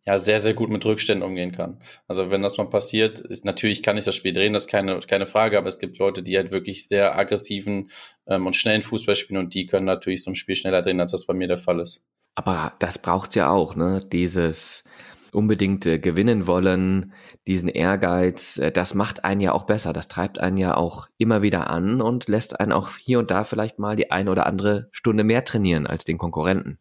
[0.08, 1.82] ja sehr, sehr gut mit Rückständen umgehen kann.
[2.08, 5.00] Also wenn das mal passiert, ist natürlich kann ich das Spiel drehen, das ist keine,
[5.02, 7.90] keine Frage, aber es gibt Leute, die halt wirklich sehr aggressiven
[8.26, 11.12] ähm, und schnellen Fußball spielen und die können natürlich so ein Spiel schneller drehen, als
[11.12, 12.02] das bei mir der Fall ist.
[12.36, 14.00] Aber das braucht's ja auch, ne?
[14.12, 14.86] Dieses
[15.32, 17.14] unbedingt äh, gewinnen wollen,
[17.48, 19.94] diesen Ehrgeiz, äh, das macht einen ja auch besser.
[19.94, 23.44] Das treibt einen ja auch immer wieder an und lässt einen auch hier und da
[23.44, 26.80] vielleicht mal die eine oder andere Stunde mehr trainieren als den Konkurrenten.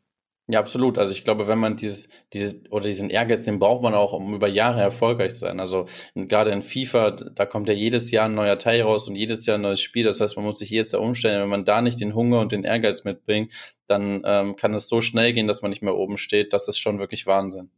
[0.49, 0.97] Ja, absolut.
[0.97, 4.33] Also ich glaube, wenn man dieses, dieses oder diesen Ehrgeiz, den braucht man auch, um
[4.33, 5.59] über Jahre erfolgreich zu sein.
[5.59, 9.45] Also gerade in FIFA, da kommt ja jedes Jahr ein neuer Teil raus und jedes
[9.45, 10.05] Jahr ein neues Spiel.
[10.05, 11.43] Das heißt, man muss sich jedes Jahr umstellen.
[11.43, 13.53] Wenn man da nicht den Hunger und den Ehrgeiz mitbringt,
[13.89, 16.53] dann ähm, kann es so schnell gehen, dass man nicht mehr oben steht.
[16.53, 17.71] Das ist schon wirklich Wahnsinn.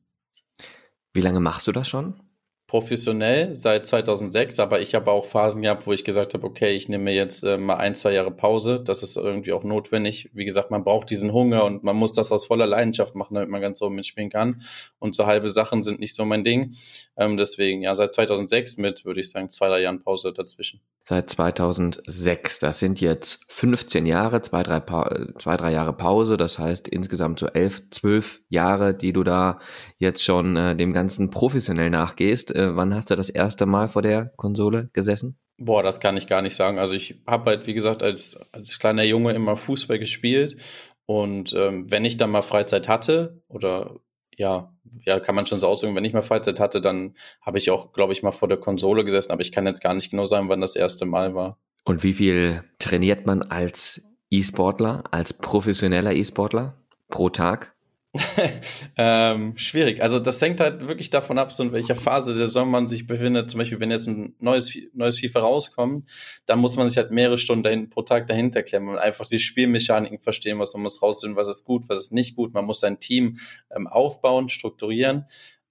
[1.12, 2.21] Wie lange machst du das schon?
[2.68, 6.90] professionell seit 2006, aber ich habe auch Phasen gehabt, wo ich gesagt habe, okay, ich
[6.90, 8.79] nehme mir jetzt äh, mal ein, zwei Jahre Pause.
[8.85, 10.29] Das ist irgendwie auch notwendig.
[10.35, 13.49] Wie gesagt, man braucht diesen Hunger und man muss das aus voller Leidenschaft machen, damit
[13.49, 14.61] man ganz so mitspielen kann.
[14.99, 16.75] Und so halbe Sachen sind nicht so mein Ding.
[17.16, 20.83] Ähm, deswegen, ja, seit 2006 mit, würde ich sagen, zwei, drei Jahren Pause dazwischen.
[21.09, 26.37] Seit 2006, das sind jetzt 15 Jahre, zwei, drei, pa zwei, drei Jahre Pause.
[26.37, 29.59] Das heißt insgesamt so elf, zwölf Jahre, die du da
[29.99, 34.03] jetzt schon äh, dem Ganzen professionell nachgehst äh, wann hast du das erste Mal vor
[34.03, 35.39] der Konsole gesessen?
[35.59, 36.79] Boah, das kann ich gar nicht sagen.
[36.79, 40.57] Also ich habe halt, wie gesagt, als, als kleiner Junge immer Fußball gespielt.
[41.05, 43.97] Und ähm, wenn ich dann mal Freizeit hatte, oder
[44.37, 44.73] ja,
[45.05, 47.93] ja, kann man schon so ausdrücken, wenn ich mal Freizeit hatte, dann habe ich auch,
[47.93, 50.49] glaube ich, mal vor der Konsole gesessen, aber ich kann jetzt gar nicht genau sagen,
[50.49, 51.59] wann das erste Mal war.
[51.85, 56.77] Und wie viel trainiert man als E-Sportler, als professioneller E-Sportler
[57.09, 57.75] pro Tag?
[58.97, 60.03] ähm, schwierig.
[60.03, 63.07] Also das hängt halt wirklich davon ab, so in welcher Phase der Saison man sich
[63.07, 63.51] befindet.
[63.51, 66.09] Zum Beispiel, wenn jetzt ein neues, neues FIFA rauskommt,
[66.47, 68.94] dann muss man sich halt mehrere Stunden dahin, pro Tag dahinter klemmen.
[68.94, 70.73] Man einfach die Spielmechaniken verstehen muss.
[70.73, 72.55] Man muss rausfinden, was ist gut, was ist nicht gut.
[72.55, 73.37] Man muss sein Team
[73.71, 75.27] ähm, aufbauen, strukturieren.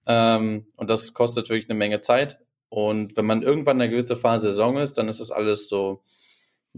[0.06, 2.38] Ähm, und das kostet wirklich eine Menge Zeit.
[2.68, 5.68] Und wenn man irgendwann in einer gewissen Phase der Saison ist, dann ist das alles
[5.68, 6.02] so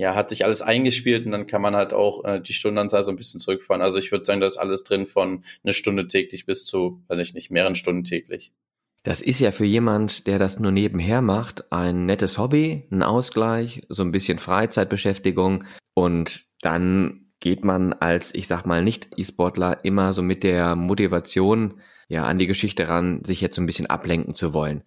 [0.00, 3.10] ja, hat sich alles eingespielt und dann kann man halt auch äh, die Stundenanzahl so
[3.10, 3.82] ein bisschen zurückfahren.
[3.82, 7.18] Also ich würde sagen, da ist alles drin von eine Stunde täglich bis zu, weiß
[7.18, 8.50] ich nicht, mehreren Stunden täglich.
[9.02, 13.82] Das ist ja für jemand, der das nur nebenher macht, ein nettes Hobby, ein Ausgleich,
[13.90, 20.22] so ein bisschen Freizeitbeschäftigung und dann geht man als, ich sag mal, Nicht-E-Sportler immer so
[20.22, 24.54] mit der Motivation ja an die Geschichte ran, sich jetzt so ein bisschen ablenken zu
[24.54, 24.82] wollen.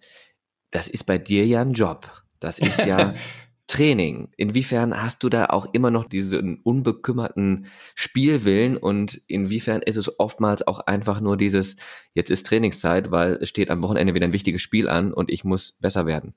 [0.72, 2.10] Das ist bei dir ja ein Job.
[2.40, 3.14] Das ist ja
[3.66, 4.28] Training.
[4.36, 10.66] Inwiefern hast du da auch immer noch diesen unbekümmerten Spielwillen und inwiefern ist es oftmals
[10.66, 11.76] auch einfach nur dieses,
[12.12, 15.44] jetzt ist Trainingszeit, weil es steht am Wochenende wieder ein wichtiges Spiel an und ich
[15.44, 16.34] muss besser werden?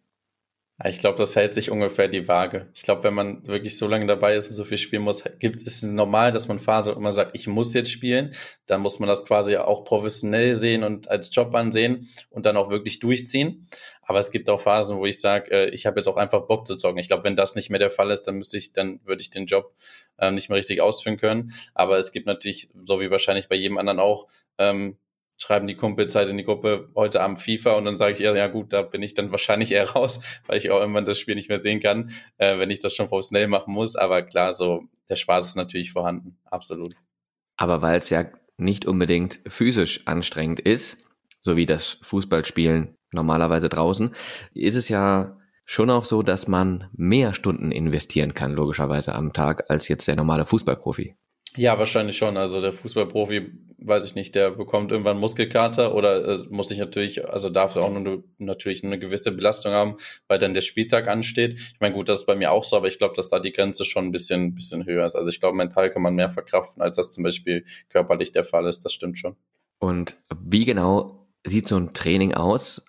[0.85, 2.69] Ich glaube, das hält sich ungefähr die Waage.
[2.75, 5.59] Ich glaube, wenn man wirklich so lange dabei ist und so viel spielen muss, gibt
[5.59, 8.35] es normal, dass man Phase immer sagt, ich muss jetzt spielen.
[8.67, 12.69] Dann muss man das quasi auch professionell sehen und als Job ansehen und dann auch
[12.69, 13.67] wirklich durchziehen.
[14.03, 16.67] Aber es gibt auch Phasen, wo ich sage, äh, ich habe jetzt auch einfach Bock
[16.67, 16.99] zu zocken.
[16.99, 19.31] Ich glaube, wenn das nicht mehr der Fall ist, dann müsste ich, dann würde ich
[19.31, 19.73] den Job
[20.19, 21.53] äh, nicht mehr richtig ausführen können.
[21.73, 24.27] Aber es gibt natürlich, so wie wahrscheinlich bei jedem anderen auch,
[24.59, 24.97] ähm,
[25.37, 28.35] schreiben die Kumpels halt in die Gruppe heute Abend FIFA und dann sage ich, ja,
[28.35, 31.35] ja gut, da bin ich dann wahrscheinlich eher raus, weil ich auch irgendwann das Spiel
[31.35, 33.95] nicht mehr sehen kann, äh, wenn ich das schon professionell machen muss.
[33.95, 36.95] Aber klar, so der Spaß ist natürlich vorhanden, absolut.
[37.55, 38.25] Aber weil es ja
[38.57, 41.05] nicht unbedingt physisch anstrengend ist,
[41.39, 44.13] so wie das Fußballspielen normalerweise draußen,
[44.53, 49.69] ist es ja schon auch so, dass man mehr Stunden investieren kann, logischerweise am Tag,
[49.69, 51.15] als jetzt der normale Fußballprofi.
[51.55, 52.37] Ja, wahrscheinlich schon.
[52.37, 57.29] Also der Fußballprofi, weiß ich nicht, der bekommt irgendwann Muskelkater oder äh, muss sich natürlich,
[57.29, 59.95] also darf auch nur natürlich eine gewisse Belastung haben,
[60.27, 61.53] weil dann der Spieltag ansteht.
[61.53, 63.53] Ich meine, gut, das ist bei mir auch so, aber ich glaube, dass da die
[63.53, 65.15] Grenze schon ein bisschen, bisschen höher ist.
[65.15, 68.65] Also ich glaube, mental kann man mehr verkraften, als das zum Beispiel körperlich der Fall
[68.65, 68.83] ist.
[68.83, 69.35] Das stimmt schon.
[69.79, 72.81] Und wie genau sieht so ein Training aus?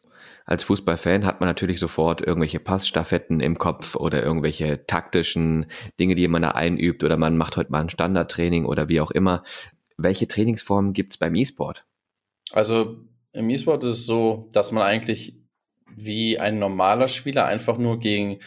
[0.48, 5.66] als Fußballfan hat man natürlich sofort irgendwelche Passstaffetten im Kopf oder irgendwelche taktischen
[6.00, 9.10] Dinge, die man da einübt oder man macht heute mal ein Standardtraining oder wie auch
[9.10, 9.44] immer.
[9.98, 11.84] Welche Trainingsformen gibt es beim E-Sport?
[12.52, 12.96] Also
[13.32, 15.36] im E-Sport ist es so, dass man eigentlich
[15.94, 18.38] wie ein normaler Spieler einfach nur gegen,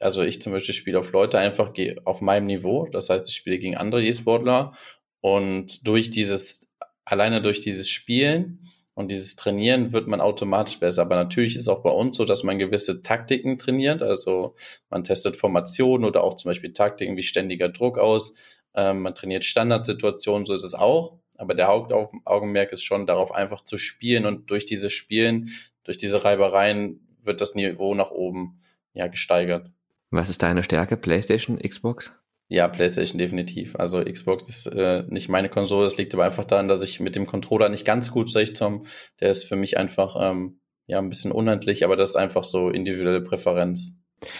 [0.00, 1.72] also ich zum Beispiel spiele auf Leute einfach
[2.04, 2.86] auf meinem Niveau.
[2.86, 4.72] Das heißt, ich spiele gegen andere E-Sportler
[5.20, 6.70] und durch dieses,
[7.04, 8.60] alleine durch dieses Spielen
[8.94, 11.02] und dieses Trainieren wird man automatisch besser.
[11.02, 14.02] Aber natürlich ist auch bei uns so, dass man gewisse Taktiken trainiert.
[14.02, 14.54] Also
[14.88, 18.34] man testet Formationen oder auch zum Beispiel Taktiken wie ständiger Druck aus.
[18.74, 21.18] Ähm, man trainiert Standardsituationen, so ist es auch.
[21.36, 25.50] Aber der Hauptaugenmerk ist schon darauf, einfach zu spielen und durch dieses Spielen,
[25.82, 28.60] durch diese Reibereien wird das Niveau nach oben
[28.92, 29.72] ja gesteigert.
[30.10, 30.96] Was ist deine Stärke?
[30.96, 32.12] PlayStation, Xbox?
[32.48, 33.74] Ja, PlayStation definitiv.
[33.76, 35.84] Also Xbox ist äh, nicht meine Konsole.
[35.84, 38.86] Das liegt aber einfach daran, dass ich mit dem Controller nicht ganz gut zum.
[39.20, 42.68] Der ist für mich einfach ähm, ja ein bisschen unhandlich, aber das ist einfach so
[42.68, 43.94] individuelle Präferenz.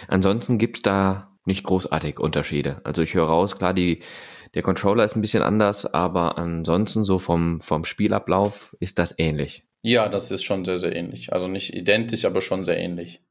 [0.07, 2.81] Ansonsten gibt's da nicht großartig Unterschiede.
[2.83, 4.01] Also ich höre raus, klar, die,
[4.53, 9.63] der Controller ist ein bisschen anders, aber ansonsten so vom, vom Spielablauf ist das ähnlich.
[9.81, 11.31] Ja, das ist schon sehr, sehr ähnlich.
[11.31, 13.21] Also nicht identisch, aber schon sehr ähnlich.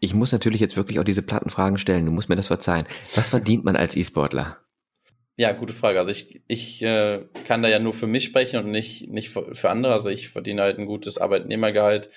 [0.00, 2.06] Ich muss natürlich jetzt wirklich auch diese Plattenfragen stellen.
[2.06, 2.86] Du musst mir das verzeihen.
[3.14, 4.58] Was verdient man als E-Sportler?
[5.36, 5.98] Ja, gute Frage.
[5.98, 9.54] Also ich, ich äh, kann da ja nur für mich sprechen und nicht, nicht für,
[9.54, 9.92] für andere.
[9.92, 12.08] Also ich verdiene halt ein gutes Arbeitnehmergehalt,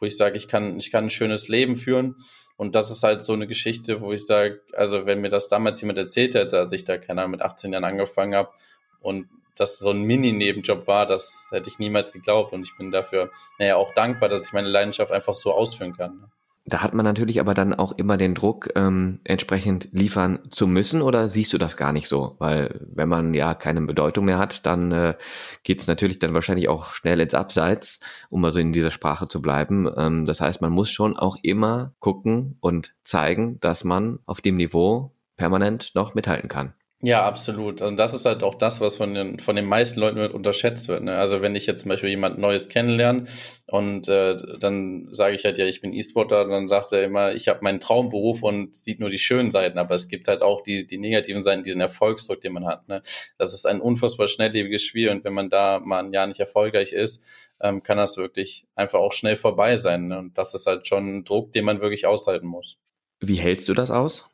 [0.00, 2.16] wo ich sage, ich kann, ich kann ein schönes Leben führen.
[2.56, 5.80] Und das ist halt so eine Geschichte, wo ich sage, also wenn mir das damals
[5.80, 8.50] jemand erzählt hätte, als ich da, keine Ahnung, mit 18 Jahren angefangen habe
[9.00, 12.52] und das so ein Mini-Nebenjob war, das hätte ich niemals geglaubt.
[12.52, 16.30] Und ich bin dafür, naja, auch dankbar, dass ich meine Leidenschaft einfach so ausführen kann.
[16.68, 21.00] Da hat man natürlich aber dann auch immer den Druck, ähm, entsprechend liefern zu müssen,
[21.00, 22.34] oder siehst du das gar nicht so?
[22.40, 25.14] Weil wenn man ja keine Bedeutung mehr hat, dann äh,
[25.62, 28.00] geht es natürlich dann wahrscheinlich auch schnell ins Abseits,
[28.30, 29.88] um also in dieser Sprache zu bleiben.
[29.96, 34.56] Ähm, das heißt, man muss schon auch immer gucken und zeigen, dass man auf dem
[34.56, 36.74] Niveau permanent noch mithalten kann.
[37.02, 37.82] Ja, absolut.
[37.82, 41.02] Also das ist halt auch das, was von den, von den meisten Leuten unterschätzt wird.
[41.04, 41.18] Ne?
[41.18, 43.24] Also wenn ich jetzt zum Beispiel jemand Neues kennenlerne
[43.66, 47.48] und äh, dann sage ich halt, ja, ich bin E-Sportler, dann sagt er immer, ich
[47.48, 50.86] habe meinen Traumberuf und sieht nur die schönen Seiten, aber es gibt halt auch die,
[50.86, 52.88] die negativen Seiten, diesen Erfolgsdruck, den man hat.
[52.88, 53.02] Ne?
[53.36, 56.92] Das ist ein unfassbar schnelllebiges Spiel und wenn man da mal ein Jahr nicht erfolgreich
[56.92, 57.22] ist,
[57.60, 60.08] ähm, kann das wirklich einfach auch schnell vorbei sein.
[60.08, 60.18] Ne?
[60.18, 62.78] Und das ist halt schon ein Druck, den man wirklich aushalten muss.
[63.20, 64.30] Wie hältst du das aus?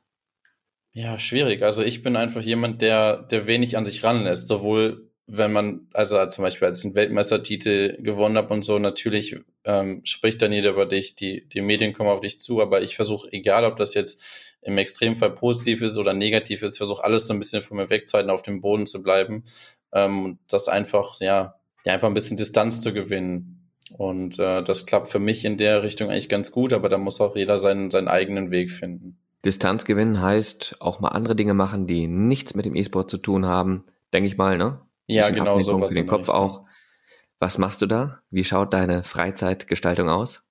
[0.95, 1.63] Ja, schwierig.
[1.63, 4.47] Also ich bin einfach jemand, der, der wenig an sich ranlässt.
[4.47, 9.37] Sowohl wenn man, also zum Beispiel als ich einen Weltmeistertitel gewonnen habe und so, natürlich
[9.65, 12.97] ähm, spricht dann jeder über dich, die, die Medien kommen auf dich zu, aber ich
[12.97, 14.21] versuche, egal ob das jetzt
[14.61, 18.31] im Extremfall positiv ist oder negativ ist, versuche alles so ein bisschen von mir wegzuhalten,
[18.31, 19.45] auf dem Boden zu bleiben
[19.93, 21.55] ähm, und das einfach, ja,
[21.87, 23.71] ja, einfach ein bisschen Distanz zu gewinnen.
[23.97, 27.21] Und äh, das klappt für mich in der Richtung eigentlich ganz gut, aber da muss
[27.21, 29.19] auch jeder seinen, seinen eigenen Weg finden.
[29.45, 33.47] Distanz gewinnen heißt auch mal andere Dinge machen, die nichts mit dem E-Sport zu tun
[33.47, 34.81] haben, denke ich mal, ne?
[35.07, 35.81] Ja, genau so.
[35.81, 36.65] Was den Kopf auch.
[37.39, 38.21] Was machst du da?
[38.31, 40.43] Wie schaut deine Freizeitgestaltung aus?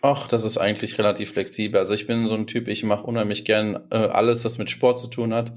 [0.00, 1.78] Ach, das ist eigentlich relativ flexibel.
[1.78, 4.98] Also ich bin so ein Typ, ich mache unheimlich gern äh, alles, was mit Sport
[5.00, 5.52] zu tun hat.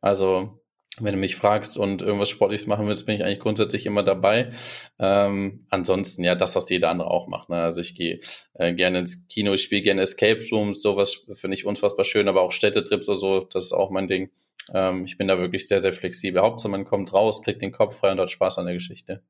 [0.00, 0.59] Also
[1.04, 4.50] wenn du mich fragst und irgendwas Sportliches machen willst, bin ich eigentlich grundsätzlich immer dabei.
[4.98, 7.48] Ähm, ansonsten, ja, das, was jeder andere auch macht.
[7.48, 7.56] Ne?
[7.56, 8.20] Also ich gehe
[8.54, 12.42] äh, gerne ins Kino, ich spiele gerne Escape Rooms, sowas finde ich unfassbar schön, aber
[12.42, 14.30] auch Städtetrips oder so, das ist auch mein Ding.
[14.74, 16.42] Ähm, ich bin da wirklich sehr, sehr flexibel.
[16.42, 19.22] Hauptsache, man kommt raus, kriegt den Kopf frei und hat Spaß an der Geschichte.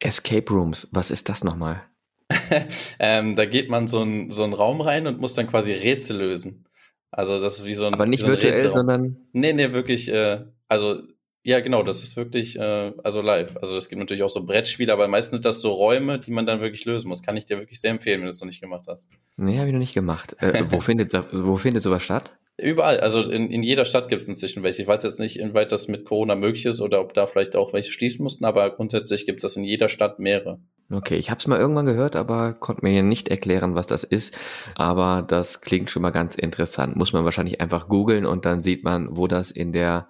[0.00, 1.82] Escape Rooms, was ist das nochmal?
[2.98, 6.18] ähm, da geht man so einen so einen Raum rein und muss dann quasi Rätsel
[6.18, 6.66] lösen.
[7.10, 8.74] Also das ist wie so ein Aber nicht so virtuell, Rätselraum.
[8.74, 11.02] sondern Nee, nee, wirklich äh, also
[11.44, 13.56] ja, genau, das ist wirklich äh, also live.
[13.56, 16.46] Also es gibt natürlich auch so Brettspiele, aber meistens sind das so Räume, die man
[16.46, 17.22] dann wirklich lösen muss.
[17.22, 19.08] Kann ich dir wirklich sehr empfehlen, wenn du es noch nicht gemacht hast.
[19.36, 20.36] Nee, habe ich noch nicht gemacht.
[20.40, 22.36] Äh, wo, findet, wo findet sowas statt?
[22.58, 24.82] Überall, also in, in jeder Stadt gibt es inzwischen welche.
[24.82, 27.72] Ich weiß jetzt nicht, inwieweit das mit Corona möglich ist oder ob da vielleicht auch
[27.72, 30.60] welche schließen mussten, aber grundsätzlich gibt es das in jeder Stadt mehrere.
[30.90, 34.38] Okay, ich habe es mal irgendwann gehört, aber konnte mir nicht erklären, was das ist.
[34.74, 36.94] Aber das klingt schon mal ganz interessant.
[36.94, 40.06] Muss man wahrscheinlich einfach googeln und dann sieht man, wo das in der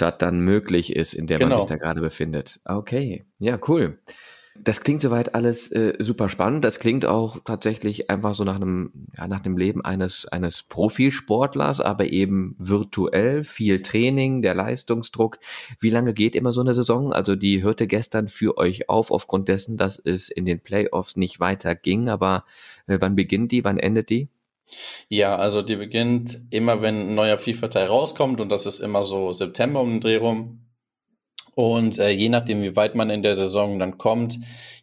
[0.00, 1.50] Stadt dann möglich ist, in der genau.
[1.50, 2.58] man sich da gerade befindet.
[2.64, 3.98] Okay, ja, cool.
[4.56, 6.64] Das klingt soweit alles äh, super spannend.
[6.64, 11.82] Das klingt auch tatsächlich einfach so nach einem, ja, nach dem Leben eines, eines Profisportlers,
[11.82, 15.38] aber eben virtuell, viel Training, der Leistungsdruck.
[15.80, 17.12] Wie lange geht immer so eine Saison?
[17.12, 21.40] Also die hörte gestern für euch auf, aufgrund dessen, dass es in den Playoffs nicht
[21.40, 22.08] weiter ging.
[22.08, 22.44] Aber
[22.86, 23.64] äh, wann beginnt die?
[23.64, 24.30] Wann endet die?
[25.08, 29.32] Ja, also die beginnt immer, wenn ein neuer FIFA-Teil rauskommt und das ist immer so
[29.32, 30.66] September um den Dreh rum.
[31.54, 34.38] Und äh, je nachdem, wie weit man in der Saison dann kommt,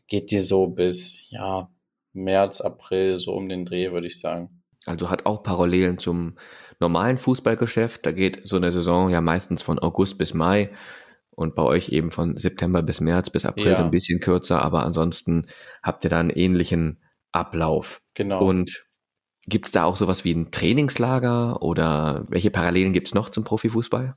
[0.07, 1.69] geht die so bis ja
[2.13, 4.63] März, April, so um den Dreh, würde ich sagen.
[4.85, 6.37] Also hat auch Parallelen zum
[6.79, 8.05] normalen Fußballgeschäft.
[8.05, 10.71] Da geht so eine Saison ja meistens von August bis Mai
[11.31, 13.77] und bei euch eben von September bis März bis April ja.
[13.77, 15.47] ein bisschen kürzer, aber ansonsten
[15.83, 18.01] habt ihr da einen ähnlichen Ablauf.
[18.15, 18.43] Genau.
[18.43, 18.86] Und
[19.47, 23.43] gibt es da auch sowas wie ein Trainingslager oder welche Parallelen gibt es noch zum
[23.43, 24.15] Profifußball?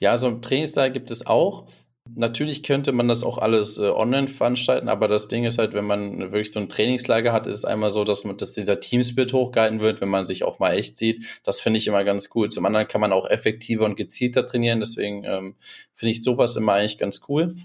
[0.00, 1.66] Ja, so ein Trainingslager gibt es auch.
[2.14, 5.84] Natürlich könnte man das auch alles äh, online veranstalten, aber das Ding ist halt, wenn
[5.84, 9.34] man wirklich so ein Trainingslager hat, ist es einmal so, dass, man, dass dieser Teamsplit
[9.34, 11.24] hochgehalten wird, wenn man sich auch mal echt sieht.
[11.44, 12.48] Das finde ich immer ganz cool.
[12.48, 15.56] Zum anderen kann man auch effektiver und gezielter trainieren, deswegen ähm,
[15.92, 17.56] finde ich sowas immer eigentlich ganz cool.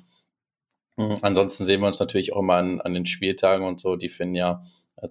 [0.97, 1.15] Mhm.
[1.21, 4.36] Ansonsten sehen wir uns natürlich auch immer an, an den Spieltagen und so, die finden
[4.36, 4.62] ja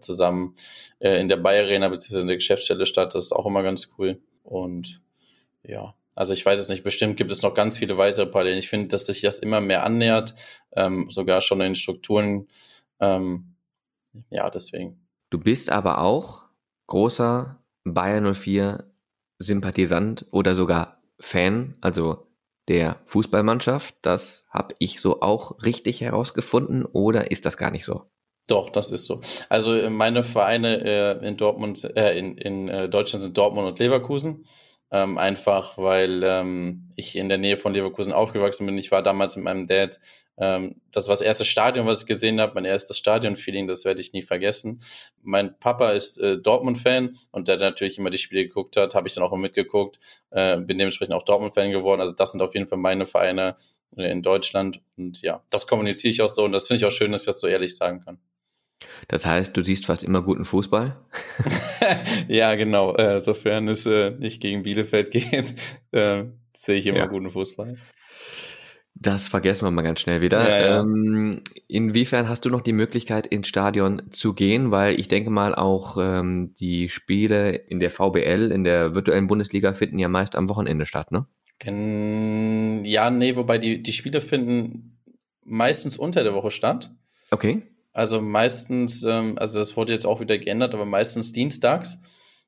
[0.01, 0.55] zusammen
[0.99, 2.21] äh, in der Bayer Arena bzw.
[2.21, 3.15] in der Geschäftsstelle statt.
[3.15, 4.21] Das ist auch immer ganz cool.
[4.43, 5.01] Und
[5.65, 8.59] ja, Also ich weiß es nicht, bestimmt gibt es noch ganz viele weitere Parallelen.
[8.59, 10.35] Ich finde, dass sich das immer mehr annähert,
[10.77, 12.49] ähm, sogar schon in Strukturen.
[13.01, 13.55] Ähm,
[14.31, 15.01] ja, deswegen.
[15.31, 16.43] Du bist aber auch
[16.87, 18.85] großer Bayern 04
[19.39, 22.27] Sympathisant oder sogar Fan, also
[22.69, 23.97] der Fußballmannschaft.
[24.03, 28.12] Das habe ich so auch richtig herausgefunden oder ist das gar nicht so?
[28.49, 29.21] Doch, das ist so.
[29.49, 33.79] Also äh, meine Vereine äh, in Dortmund, äh, in, in äh, Deutschland sind Dortmund und
[33.79, 34.45] Leverkusen.
[34.91, 38.77] Ähm, einfach weil ähm, ich in der Nähe von Leverkusen aufgewachsen bin.
[38.77, 39.99] Ich war damals mit meinem Dad.
[40.37, 44.03] Ähm, das war das erste Stadion, was ich gesehen habe, mein erstes Stadion-Feeling, das werde
[44.03, 44.81] ich nie vergessen.
[45.23, 49.15] Mein Papa ist äh, Dortmund-Fan und der natürlich immer die Spiele geguckt hat, habe ich
[49.15, 49.99] dann auch mitgeguckt.
[50.31, 52.01] Äh, bin dementsprechend auch Dortmund-Fan geworden.
[52.03, 53.57] Also das sind auf jeden Fall meine Vereine
[53.97, 54.83] äh, in Deutschland.
[54.99, 57.27] Und ja, das kommuniziere ich auch so und das finde ich auch schön, dass ich
[57.27, 58.19] das so ehrlich sagen kann.
[59.09, 60.97] Das heißt, du siehst fast immer guten Fußball?
[62.29, 62.95] ja, genau.
[62.95, 65.55] Äh, sofern es äh, nicht gegen Bielefeld geht,
[65.93, 67.07] äh, sehe ich immer ja.
[67.07, 67.77] guten Fußball.
[68.95, 70.49] Das vergessen wir mal ganz schnell wieder.
[70.49, 70.81] Ja, ja.
[70.81, 74.71] Ähm, inwiefern hast du noch die Möglichkeit, ins Stadion zu gehen?
[74.71, 79.73] Weil ich denke mal, auch ähm, die Spiele in der VBL, in der virtuellen Bundesliga,
[79.73, 81.27] finden ja meist am Wochenende statt, ne?
[81.65, 84.99] Ja, nee, wobei die, die Spiele finden
[85.45, 86.91] meistens unter der Woche statt.
[87.31, 87.63] Okay.
[87.93, 91.99] Also meistens, ähm, also das wurde jetzt auch wieder geändert, aber meistens dienstags.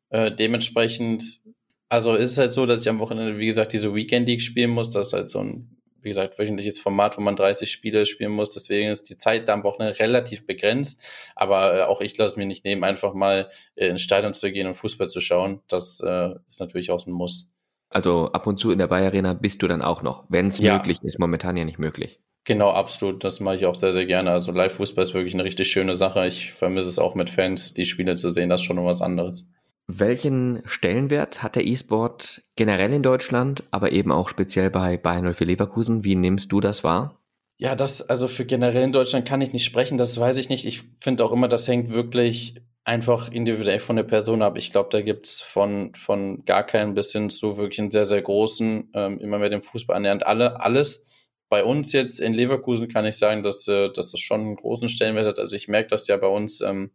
[0.08, 1.40] Äh, dementsprechend,
[1.88, 4.70] also ist es halt so, dass ich am Wochenende, wie gesagt, diese Weekend League spielen
[4.70, 4.90] muss.
[4.90, 8.50] Das ist halt so ein, wie gesagt, wöchentliches Format, wo man 30 Spiele spielen muss.
[8.50, 11.02] Deswegen ist die Zeit da am Wochenende relativ begrenzt.
[11.36, 14.66] Aber äh, auch ich lasse mir nicht nehmen, einfach mal äh, ins Stadion zu gehen
[14.66, 15.60] und Fußball zu schauen.
[15.68, 17.50] Das äh, ist natürlich auch ein Muss.
[17.90, 20.58] Also ab und zu in der Bayer Arena bist du dann auch noch, wenn es
[20.58, 20.76] ja.
[20.76, 21.18] möglich ist.
[21.18, 22.18] Momentan ja nicht möglich.
[22.44, 23.24] Genau, absolut.
[23.24, 24.30] Das mache ich auch sehr, sehr gerne.
[24.30, 26.26] Also Live-Fußball ist wirklich eine richtig schöne Sache.
[26.26, 28.50] Ich vermisse es auch mit Fans, die Spiele zu sehen.
[28.50, 29.48] Das ist schon noch was anderes.
[29.86, 35.46] Welchen Stellenwert hat der E-Sport generell in Deutschland, aber eben auch speziell bei Bayern 04
[35.46, 36.04] Leverkusen?
[36.04, 37.18] Wie nimmst du das wahr?
[37.56, 40.66] Ja, das, also für generell in Deutschland kann ich nicht sprechen, das weiß ich nicht.
[40.66, 44.58] Ich finde auch immer, das hängt wirklich einfach individuell von der Person ab.
[44.58, 48.20] Ich glaube, da gibt's von, von gar keinen bis hin zu wirklich einen sehr, sehr
[48.20, 51.04] großen, ähm, immer mehr dem Fußball annähernd alle, alles
[51.48, 54.88] bei uns jetzt in Leverkusen kann ich sagen, dass, äh, dass das schon einen großen
[54.88, 55.38] Stellenwert hat.
[55.38, 56.90] Also ich merke das ja bei uns ähm,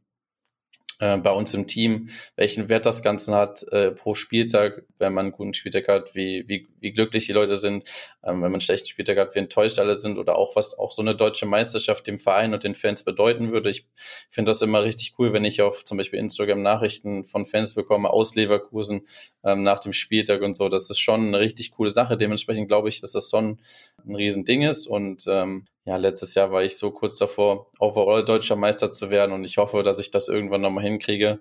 [1.00, 5.28] äh, bei uns im Team, welchen Wert das Ganze hat äh, pro Spieltag, wenn man
[5.28, 7.86] einen guten Spieltag hat, wie, wie, wie glücklich die Leute sind,
[8.22, 10.92] ähm, wenn man einen schlechten Spieltag hat, wie enttäuscht alle sind oder auch was auch
[10.92, 13.70] so eine deutsche Meisterschaft dem Verein und den Fans bedeuten würde.
[13.70, 13.88] Ich
[14.30, 18.10] finde das immer richtig cool, wenn ich auf zum Beispiel Instagram Nachrichten von Fans bekomme
[18.10, 19.08] aus Leverkusen
[19.46, 20.68] ähm, nach dem Spieltag und so.
[20.68, 22.18] Das ist schon eine richtig coole Sache.
[22.18, 23.60] Dementsprechend glaube ich, dass das schon
[24.06, 28.56] ein Riesending ist und ähm, ja, letztes Jahr war ich so kurz davor, overall deutscher
[28.56, 31.40] Meister zu werden und ich hoffe, dass ich das irgendwann nochmal hinkriege.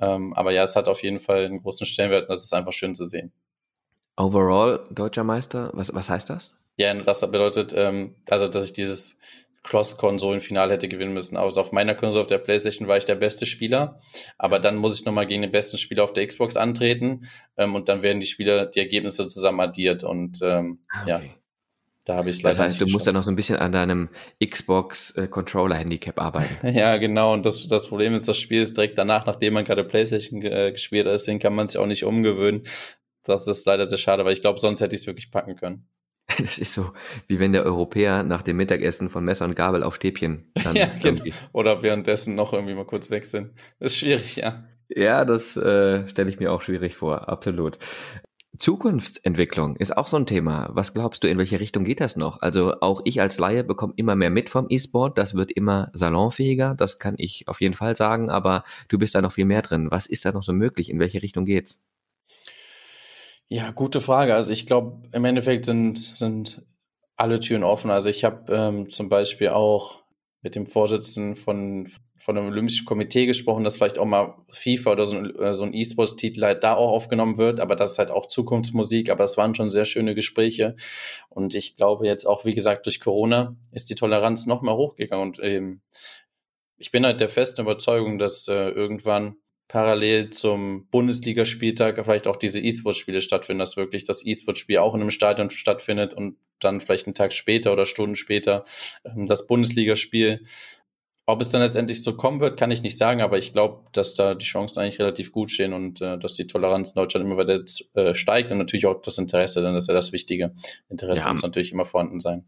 [0.00, 2.72] Ähm, aber ja, es hat auf jeden Fall einen großen Stellenwert und das ist einfach
[2.72, 3.32] schön zu sehen.
[4.16, 6.58] Overall deutscher Meister, was, was heißt das?
[6.78, 9.18] Ja, das bedeutet, ähm, also, dass ich dieses
[9.62, 11.36] Cross-Konsolen-Finale hätte gewinnen müssen.
[11.36, 14.00] Also auf meiner Konsole, auf der Playstation, war ich der beste Spieler.
[14.38, 17.28] Aber dann muss ich nochmal gegen den besten Spieler auf der Xbox antreten.
[17.56, 20.02] Ähm, und dann werden die Spieler, die Ergebnisse zusammen addiert.
[20.02, 21.10] Und ähm, ah, okay.
[21.10, 21.20] ja,
[22.04, 23.72] da habe ich es leider Das heißt, du musst ja noch so ein bisschen an
[23.72, 24.08] deinem
[24.44, 26.68] Xbox-Controller-Handicap äh, arbeiten.
[26.76, 27.32] ja, genau.
[27.32, 30.72] Und das, das Problem ist, das Spiel ist direkt danach, nachdem man gerade PlayStation äh,
[30.72, 31.14] gespielt hat.
[31.14, 32.62] Deswegen kann man sich auch nicht umgewöhnen.
[33.24, 35.86] Das ist leider sehr schade, weil ich glaube, sonst hätte ich es wirklich packen können.
[36.38, 36.92] Das ist so,
[37.28, 40.88] wie wenn der Europäer nach dem Mittagessen von Messer und Gabel auf Stäbchen dann ja,
[41.00, 41.24] genau.
[41.52, 43.52] Oder währenddessen noch irgendwie mal kurz sind.
[43.78, 44.64] Das ist schwierig, ja.
[44.88, 47.78] Ja, das äh, stelle ich mir auch schwierig vor, absolut.
[48.58, 50.68] Zukunftsentwicklung ist auch so ein Thema.
[50.72, 52.42] Was glaubst du, in welche Richtung geht das noch?
[52.42, 55.16] Also auch ich als Laie bekomme immer mehr mit vom E-Sport.
[55.16, 56.74] Das wird immer salonfähiger.
[56.74, 58.28] Das kann ich auf jeden Fall sagen.
[58.28, 59.90] Aber du bist da noch viel mehr drin.
[59.90, 60.90] Was ist da noch so möglich?
[60.90, 61.82] In welche Richtung geht's?
[63.48, 64.34] Ja, gute Frage.
[64.34, 66.62] Also ich glaube, im Endeffekt sind, sind
[67.16, 67.90] alle Türen offen.
[67.90, 70.02] Also ich habe ähm, zum Beispiel auch
[70.42, 71.88] mit dem Vorsitzenden von,
[72.22, 75.64] von einem Olympischen Komitee gesprochen, dass vielleicht auch mal FIFA oder so ein, äh, so
[75.64, 79.36] ein E-Sports-Titel halt da auch aufgenommen wird, aber das ist halt auch Zukunftsmusik, aber es
[79.36, 80.76] waren schon sehr schöne Gespräche.
[81.30, 85.26] Und ich glaube jetzt auch, wie gesagt, durch Corona ist die Toleranz noch mal hochgegangen.
[85.26, 85.80] Und ähm,
[86.76, 89.34] ich bin halt der festen Überzeugung, dass äh, irgendwann
[89.66, 95.10] parallel zum Bundesligaspieltag vielleicht auch diese E-Sports-Spiele stattfinden, dass wirklich das E-Sports-Spiel auch in einem
[95.10, 98.62] Stadion stattfindet und dann vielleicht einen Tag später oder Stunden später
[99.04, 100.44] ähm, das Bundesligaspiel
[101.26, 104.14] ob es dann letztendlich so kommen wird, kann ich nicht sagen, aber ich glaube, dass
[104.14, 107.36] da die Chancen eigentlich relativ gut stehen und äh, dass die Toleranz in Deutschland immer
[107.36, 107.62] weiter
[107.94, 110.52] äh, steigt und natürlich auch das Interesse, dann ist ja das Wichtige.
[110.88, 112.44] Interesse ja, muss natürlich immer vorhanden sein.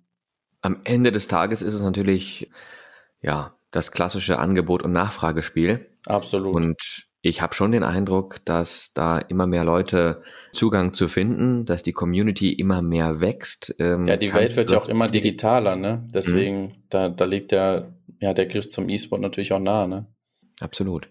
[0.61, 2.51] Am Ende des Tages ist es natürlich,
[3.20, 5.89] ja, das klassische Angebot- und Nachfragespiel.
[6.07, 6.55] Absolut.
[6.55, 10.22] Und ich habe schon den Eindruck, dass da immer mehr Leute
[10.53, 13.75] Zugang zu finden, dass die Community immer mehr wächst.
[13.79, 16.07] Ähm, ja, die Welt wird ja auch immer digitaler, ne?
[16.12, 16.72] Deswegen, mhm.
[16.91, 20.07] da, da liegt der, ja, der Griff zum E-Sport natürlich auch nah, ne?
[20.61, 21.09] Absolut.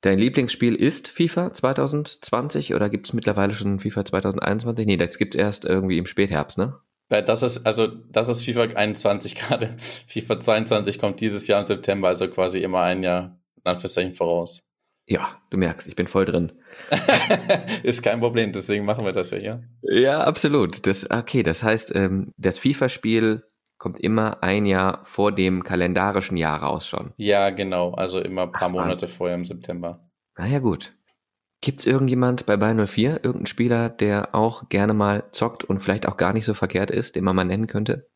[0.00, 4.86] Dein Lieblingsspiel ist FIFA 2020 oder gibt es mittlerweile schon FIFA 2021?
[4.86, 6.78] Nee, das gibt es erst irgendwie im Spätherbst, ne?
[7.08, 9.74] Das ist, also, das ist FIFA 21 gerade.
[9.78, 14.62] FIFA 22 kommt dieses Jahr im September, also quasi immer ein Jahr, in Anführungszeichen, voraus.
[15.06, 16.52] Ja, du merkst, ich bin voll drin.
[17.82, 19.64] ist kein Problem, deswegen machen wir das ja hier.
[19.82, 20.86] Ja, absolut.
[20.86, 23.44] Das, okay, das heißt, ähm, das FIFA-Spiel
[23.84, 27.12] kommt immer ein Jahr vor dem kalendarischen Jahr raus schon.
[27.18, 27.92] Ja, genau.
[27.92, 30.08] Also immer ein paar Ach, Monate vorher im September.
[30.38, 30.94] Na ja, gut.
[31.60, 36.08] Gibt es irgendjemand bei Bayern 04, irgendeinen Spieler, der auch gerne mal zockt und vielleicht
[36.08, 38.08] auch gar nicht so verkehrt ist, den man mal nennen könnte?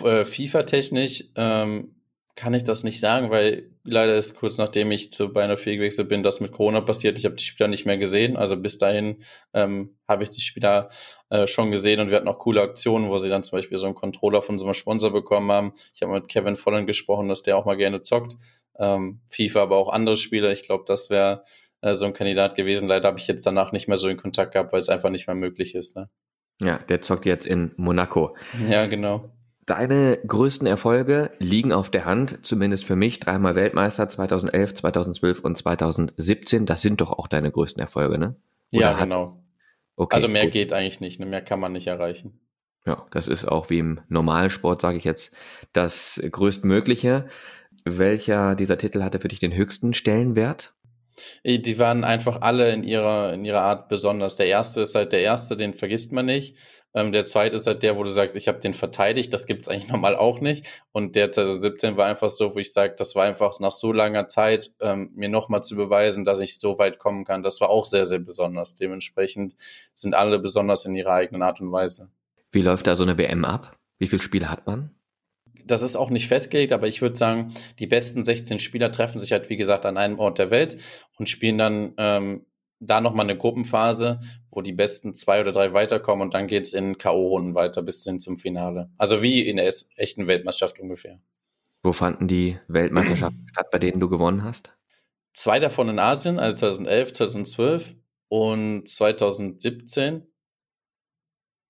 [0.00, 1.96] Äh, FIFA-technisch ähm,
[2.34, 6.08] kann ich das nicht sagen, weil leider ist kurz nachdem ich zu Bayern 4 gewechselt
[6.08, 7.18] bin, das mit Corona passiert.
[7.18, 8.36] Ich habe die Spieler nicht mehr gesehen.
[8.36, 9.18] Also bis dahin
[9.52, 10.88] ähm, habe ich die Spieler
[11.30, 13.86] äh, schon gesehen und wir hatten auch coole Aktionen, wo sie dann zum Beispiel so
[13.86, 15.72] einen Controller von so einem Sponsor bekommen haben.
[15.94, 18.36] Ich habe mit Kevin Vollen gesprochen, dass der auch mal gerne zockt.
[18.78, 20.50] Ähm, FIFA, aber auch andere Spieler.
[20.50, 21.44] Ich glaube, das wäre
[21.82, 22.88] äh, so ein Kandidat gewesen.
[22.88, 25.26] Leider habe ich jetzt danach nicht mehr so in Kontakt gehabt, weil es einfach nicht
[25.26, 25.96] mehr möglich ist.
[25.96, 26.08] Ne?
[26.60, 28.36] Ja, der zockt jetzt in Monaco.
[28.68, 29.33] Ja, genau.
[29.66, 33.18] Deine größten Erfolge liegen auf der Hand, zumindest für mich.
[33.18, 36.66] Dreimal Weltmeister 2011, 2012 und 2017.
[36.66, 38.36] Das sind doch auch deine größten Erfolge, ne?
[38.74, 39.42] Oder ja, genau.
[39.96, 40.52] Okay, also mehr gut.
[40.52, 41.26] geht eigentlich nicht, ne?
[41.26, 42.40] mehr kann man nicht erreichen.
[42.84, 45.34] Ja, das ist auch wie im normalen Sport, sage ich jetzt,
[45.72, 47.26] das größtmögliche.
[47.84, 50.74] Welcher dieser Titel hatte für dich den höchsten Stellenwert?
[51.44, 54.36] Die waren einfach alle in ihrer, in ihrer Art besonders.
[54.36, 56.56] Der erste ist halt der erste, den vergisst man nicht.
[56.94, 59.68] Ähm, der zweite ist halt der, wo du sagst, ich habe den verteidigt, das gibt's
[59.68, 60.66] eigentlich normal auch nicht.
[60.92, 64.28] Und der 2017 war einfach so, wo ich sage, das war einfach nach so langer
[64.28, 67.42] Zeit, ähm, mir nochmal zu beweisen, dass ich so weit kommen kann.
[67.42, 68.76] Das war auch sehr, sehr besonders.
[68.76, 69.56] Dementsprechend
[69.94, 72.10] sind alle besonders in ihrer eigenen Art und Weise.
[72.52, 73.76] Wie läuft da so eine WM ab?
[73.98, 74.90] Wie viele Spiele hat man?
[75.66, 79.32] Das ist auch nicht festgelegt, aber ich würde sagen, die besten 16 Spieler treffen sich
[79.32, 80.76] halt, wie gesagt, an einem Ort der Welt
[81.18, 82.46] und spielen dann ähm,
[82.80, 86.98] da nochmal eine Gruppenphase, wo die besten zwei oder drei weiterkommen und dann geht's in
[86.98, 88.90] K.O.-Runden weiter bis hin zum Finale.
[88.98, 91.20] Also wie in der echten Weltmeisterschaft ungefähr.
[91.82, 94.74] Wo fanden die Weltmeisterschaften statt, bei denen du gewonnen hast?
[95.32, 97.94] Zwei davon in Asien, also 2011, 2012
[98.28, 100.26] und 2017.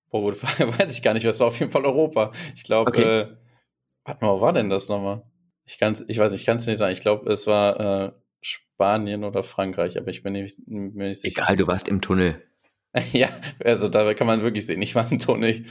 [0.09, 2.31] Boah, Frage, weiß ich gar nicht, was war auf jeden Fall Europa.
[2.55, 3.21] Ich glaube, okay.
[3.21, 3.35] äh,
[4.05, 5.23] warte mal, wo war denn das nochmal?
[5.65, 6.93] Ich kann's, ich weiß nicht, ich kann es nicht sagen.
[6.93, 11.41] Ich glaube, es war äh, Spanien oder Frankreich, aber ich bin nicht, mir nicht sicher.
[11.41, 12.41] Egal, du warst im Tunnel.
[13.11, 13.29] ja,
[13.63, 15.65] also da kann man wirklich sehen, ich war im Tunnel.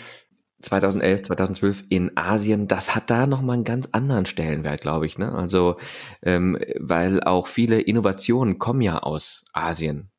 [0.62, 5.18] 2011, 2012 in Asien, das hat da nochmal einen ganz anderen Stellenwert, glaube ich.
[5.18, 5.30] Ne?
[5.32, 5.76] Also,
[6.22, 10.10] ähm, weil auch viele Innovationen kommen ja aus Asien.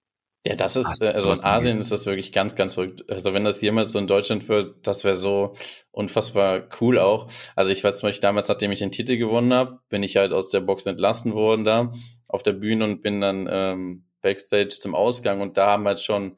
[0.47, 3.09] Ja, das ist, äh, also in Asien ist das wirklich ganz, ganz verrückt.
[3.09, 5.53] Also wenn das jemals so in Deutschland wird, das wäre so
[5.91, 7.27] unfassbar cool auch.
[7.55, 10.33] Also ich weiß zum Beispiel damals, nachdem ich den Titel gewonnen habe, bin ich halt
[10.33, 11.91] aus der Box entlassen worden da
[12.27, 16.37] auf der Bühne und bin dann ähm, Backstage zum Ausgang und da haben halt schon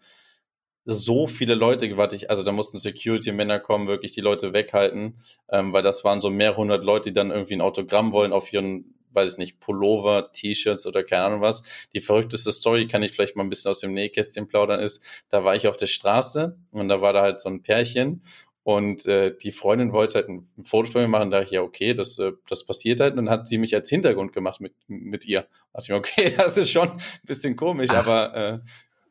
[0.85, 2.29] so viele Leute gewartet.
[2.29, 5.17] Also da mussten Security-Männer kommen, wirklich die Leute weghalten,
[5.49, 8.53] ähm, weil das waren so mehrere hundert Leute, die dann irgendwie ein Autogramm wollen auf
[8.53, 11.63] ihren weiß ich nicht, Pullover, T-Shirts oder keine Ahnung was.
[11.93, 15.43] Die verrückteste Story kann ich vielleicht mal ein bisschen aus dem Nähkästchen plaudern ist, da
[15.43, 18.21] war ich auf der Straße und da war da halt so ein Pärchen
[18.67, 21.61] und äh, die Freundin wollte halt ein Foto von mir machen, da dachte ich, ja,
[21.61, 23.11] okay, das, äh, das passiert halt.
[23.11, 25.43] Und dann hat sie mich als Hintergrund gemacht mit, mit ihr.
[25.71, 28.05] Da dachte ich mir, okay, das ist schon ein bisschen komisch, Ach.
[28.05, 28.59] aber äh,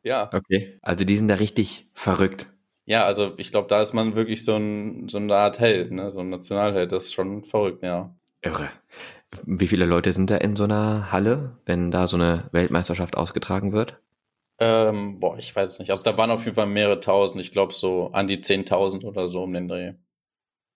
[0.03, 0.29] ja.
[0.31, 2.51] Okay, also die sind da richtig verrückt.
[2.85, 6.11] Ja, also ich glaube, da ist man wirklich so, ein, so eine Art Held, ne?
[6.11, 6.91] so ein Nationalheld.
[6.91, 8.15] Das ist schon verrückt, ja.
[8.43, 8.69] Irre.
[9.45, 13.73] Wie viele Leute sind da in so einer Halle, wenn da so eine Weltmeisterschaft ausgetragen
[13.73, 13.99] wird?
[14.59, 15.91] Ähm, boah, ich weiß es nicht.
[15.91, 17.41] Also da waren auf jeden Fall mehrere tausend.
[17.41, 19.93] Ich glaube so an die 10.000 oder so um den Dreh.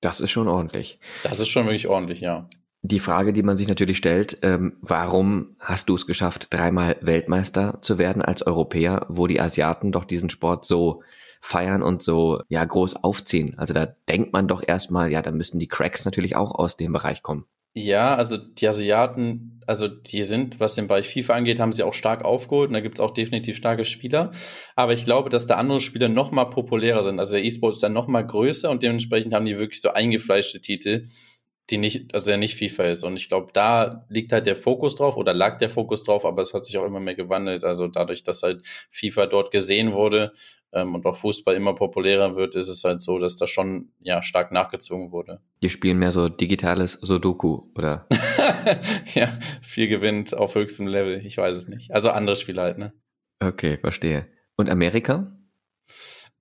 [0.01, 0.99] Das ist schon ordentlich.
[1.23, 2.49] Das ist schon wirklich ordentlich, ja.
[2.83, 7.77] Die Frage, die man sich natürlich stellt, ähm, warum hast du es geschafft, dreimal Weltmeister
[7.83, 11.03] zu werden als Europäer, wo die Asiaten doch diesen Sport so
[11.41, 13.53] feiern und so ja groß aufziehen?
[13.57, 16.91] Also da denkt man doch erstmal, ja, da müssen die Cracks natürlich auch aus dem
[16.91, 17.45] Bereich kommen.
[17.73, 21.93] Ja, also die Asiaten, also die sind, was den Bereich FIFA angeht, haben sie auch
[21.93, 24.31] stark aufgeholt und da gibt's auch definitiv starke Spieler.
[24.75, 27.19] Aber ich glaube, dass da andere Spieler noch mal populärer sind.
[27.19, 30.59] Also der E-Sport ist dann noch mal größer und dementsprechend haben die wirklich so eingefleischte
[30.59, 31.05] Titel,
[31.69, 33.03] die nicht, also der nicht FIFA ist.
[33.05, 36.41] Und ich glaube, da liegt halt der Fokus drauf oder lag der Fokus drauf, aber
[36.41, 37.63] es hat sich auch immer mehr gewandelt.
[37.63, 40.33] Also dadurch, dass halt FIFA dort gesehen wurde,
[40.73, 44.23] ähm, und auch Fußball immer populärer wird, ist es halt so, dass da schon ja
[44.23, 45.41] stark nachgezogen wurde.
[45.59, 48.07] Wir spielen mehr so digitales Sudoku, oder?
[49.13, 49.27] ja,
[49.61, 51.25] viel gewinnt auf höchstem Level.
[51.25, 51.93] Ich weiß es nicht.
[51.93, 52.93] Also andere Spiele halt, ne?
[53.39, 54.27] Okay, verstehe.
[54.55, 55.37] Und Amerika?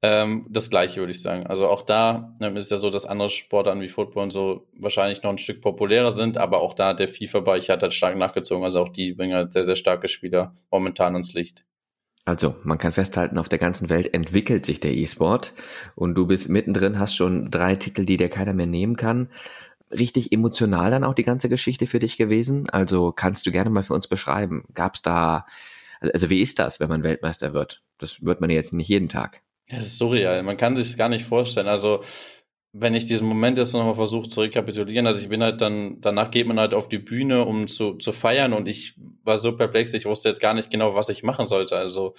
[0.02, 1.46] Ähm, das gleiche würde ich sagen.
[1.46, 5.22] Also auch da ähm, ist ja so, dass andere Sportarten wie Football und so wahrscheinlich
[5.22, 8.64] noch ein Stück populärer sind, aber auch da der FIFA-Bereich hat halt stark nachgezogen.
[8.64, 11.66] Also auch die bringen halt sehr, sehr starke Spieler momentan ins Licht.
[12.24, 15.52] Also, man kann festhalten, auf der ganzen Welt entwickelt sich der E-Sport
[15.94, 19.30] und du bist mittendrin, hast schon drei Titel, die dir keiner mehr nehmen kann.
[19.90, 22.68] Richtig emotional dann auch die ganze Geschichte für dich gewesen?
[22.70, 24.64] Also kannst du gerne mal für uns beschreiben.
[24.74, 25.46] Gab es da,
[26.00, 27.82] also wie ist das, wenn man Weltmeister wird?
[27.98, 29.40] Das wird man jetzt nicht jeden Tag.
[29.70, 30.42] Das ist surreal.
[30.42, 31.68] Man kann sich gar nicht vorstellen.
[31.68, 32.02] Also,
[32.72, 36.30] wenn ich diesen Moment jetzt nochmal versuche zu rekapitulieren, also ich bin halt dann, danach
[36.30, 38.94] geht man halt auf die Bühne, um zu, zu feiern und ich
[39.24, 41.76] war so perplex, ich wusste jetzt gar nicht genau, was ich machen sollte.
[41.76, 42.14] Also,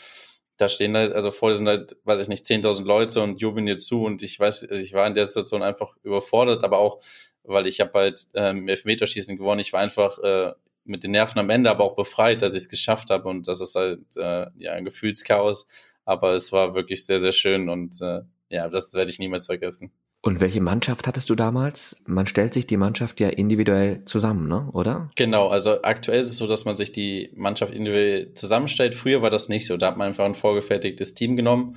[0.58, 3.78] da stehen halt, also vor sind halt, weiß ich nicht, 10.000 Leute und jubeln dir
[3.78, 7.02] zu und ich weiß, ich war in der Situation einfach überfordert, aber auch,
[7.44, 10.52] weil ich habe halt ähm, Elfmeterschießen gewonnen, ich war einfach äh,
[10.84, 13.62] mit den Nerven am Ende, aber auch befreit, dass ich es geschafft habe und das
[13.62, 15.66] ist halt äh, ja ein Gefühlschaos
[16.06, 19.92] aber es war wirklich sehr, sehr schön und äh, ja, das werde ich niemals vergessen.
[20.24, 22.00] Und welche Mannschaft hattest du damals?
[22.06, 24.70] Man stellt sich die Mannschaft ja individuell zusammen, ne?
[24.72, 25.10] oder?
[25.16, 28.94] Genau, also aktuell ist es so, dass man sich die Mannschaft individuell zusammenstellt.
[28.94, 29.78] Früher war das nicht so.
[29.78, 31.76] Da hat man einfach ein vorgefertigtes Team genommen.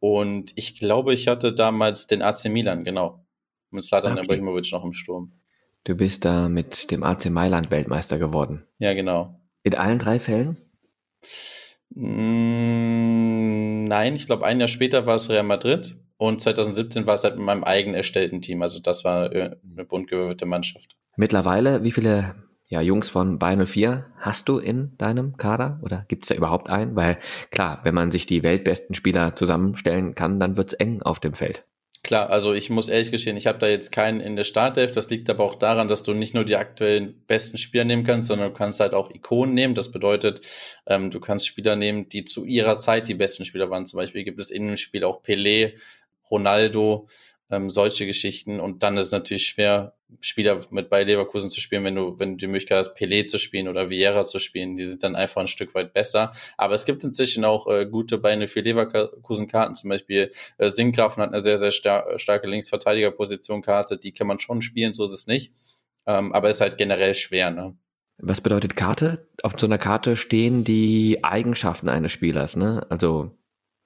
[0.00, 3.26] Und ich glaube, ich hatte damals den AC Milan, genau.
[3.70, 4.24] Mit Slatan okay.
[4.24, 5.32] Ibrahimovic noch im Sturm.
[5.84, 8.64] Du bist da mit dem AC Mailand Weltmeister geworden.
[8.78, 9.38] Ja, genau.
[9.62, 10.56] In allen drei Fällen?
[11.90, 17.24] Mm, nein, ich glaube, ein Jahr später war es Real Madrid und 2017 war es
[17.24, 18.62] halt mit meinem eigenen erstellten Team.
[18.62, 20.96] Also das war äh, eine bunt gewürfelte Mannschaft.
[21.16, 22.34] Mittlerweile, wie viele
[22.66, 26.70] ja, Jungs von Bayern 04 hast du in deinem Kader oder gibt es da überhaupt
[26.70, 26.96] einen?
[26.96, 27.18] Weil
[27.50, 31.34] klar, wenn man sich die weltbesten Spieler zusammenstellen kann, dann wird es eng auf dem
[31.34, 31.64] Feld.
[32.04, 34.90] Klar, also ich muss ehrlich gestehen, ich habe da jetzt keinen in der Startelf.
[34.90, 38.28] Das liegt aber auch daran, dass du nicht nur die aktuellen besten Spieler nehmen kannst,
[38.28, 39.74] sondern du kannst halt auch Ikonen nehmen.
[39.74, 40.42] Das bedeutet,
[40.86, 43.86] ähm, du kannst Spieler nehmen, die zu ihrer Zeit die besten Spieler waren.
[43.86, 45.72] Zum Beispiel gibt es in dem Spiel auch Pelé,
[46.30, 47.08] Ronaldo,
[47.50, 48.60] ähm, solche Geschichten.
[48.60, 52.32] Und dann ist es natürlich schwer, Spieler mit bei Leverkusen zu spielen, wenn du, wenn
[52.32, 54.76] du die Möglichkeit hast, Pelé zu spielen oder Vieira zu spielen.
[54.76, 56.30] Die sind dann einfach ein Stück weit besser.
[56.56, 59.74] Aber es gibt inzwischen auch äh, gute Beine für Leverkusen-Karten.
[59.74, 63.98] Zum Beispiel äh, Sinkgrafen hat eine sehr, sehr star starke Linksverteidiger-Position-Karte.
[63.98, 65.52] Die kann man schon spielen, so ist es nicht.
[66.06, 67.76] Ähm, aber ist halt generell schwer, ne?
[68.18, 69.28] Was bedeutet Karte?
[69.42, 72.86] Auf so einer Karte stehen die Eigenschaften eines Spielers, ne?
[72.88, 73.36] Also,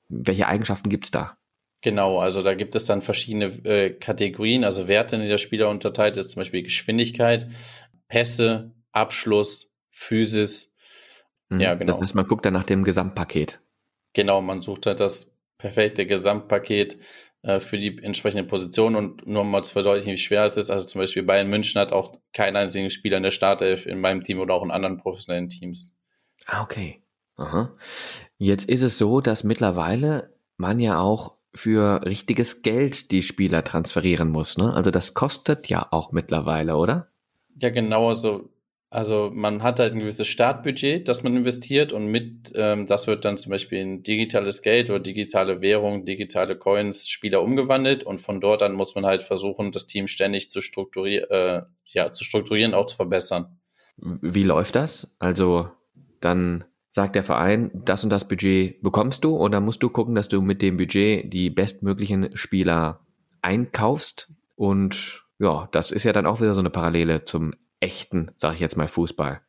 [0.08, 1.37] welche Eigenschaften gibt's da?
[1.80, 5.68] Genau, also da gibt es dann verschiedene äh, Kategorien, also Werte, in die der Spieler
[5.68, 7.46] unterteilt ist, zum Beispiel Geschwindigkeit,
[8.08, 10.74] Pässe, Abschluss, Physis.
[11.48, 11.92] Mhm, ja, genau.
[11.92, 13.60] Das heißt, man guckt dann nach dem Gesamtpaket.
[14.12, 16.98] Genau, man sucht halt das perfekte Gesamtpaket
[17.42, 20.70] äh, für die entsprechende Position und nur mal zu verdeutlichen, wie schwer es ist.
[20.70, 24.24] Also zum Beispiel Bayern München hat auch keinen einzigen Spieler in der Startelf in meinem
[24.24, 25.98] Team oder auch in anderen professionellen Teams.
[26.46, 27.02] Ah, okay.
[27.36, 27.76] Aha.
[28.38, 34.30] Jetzt ist es so, dass mittlerweile man ja auch für richtiges Geld die Spieler transferieren
[34.30, 34.56] muss.
[34.56, 34.72] Ne?
[34.72, 37.08] Also das kostet ja auch mittlerweile, oder?
[37.56, 38.08] Ja, genau.
[38.08, 38.50] Also,
[38.90, 43.24] also man hat halt ein gewisses Startbudget, das man investiert und mit, ähm, das wird
[43.24, 48.40] dann zum Beispiel in digitales Geld oder digitale Währung, digitale Coins, Spieler umgewandelt und von
[48.40, 52.74] dort an muss man halt versuchen, das Team ständig zu strukturieren, äh, ja, zu strukturieren,
[52.74, 53.58] auch zu verbessern.
[53.96, 55.14] Wie läuft das?
[55.18, 55.70] Also
[56.20, 56.64] dann
[56.98, 60.26] sagt der Verein, das und das Budget bekommst du und dann musst du gucken, dass
[60.26, 63.06] du mit dem Budget die bestmöglichen Spieler
[63.40, 68.56] einkaufst und ja, das ist ja dann auch wieder so eine Parallele zum echten, sage
[68.56, 69.40] ich jetzt mal, Fußball.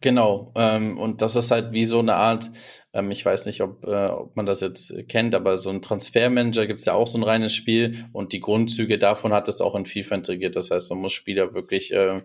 [0.00, 2.50] Genau, ähm, und das ist halt wie so eine Art,
[2.92, 6.66] ähm, ich weiß nicht, ob, äh, ob man das jetzt kennt, aber so ein Transfermanager
[6.66, 9.76] gibt es ja auch so ein reines Spiel und die Grundzüge davon hat es auch
[9.76, 10.56] in FIFA integriert.
[10.56, 12.20] Das heißt, man muss Spieler wirklich äh,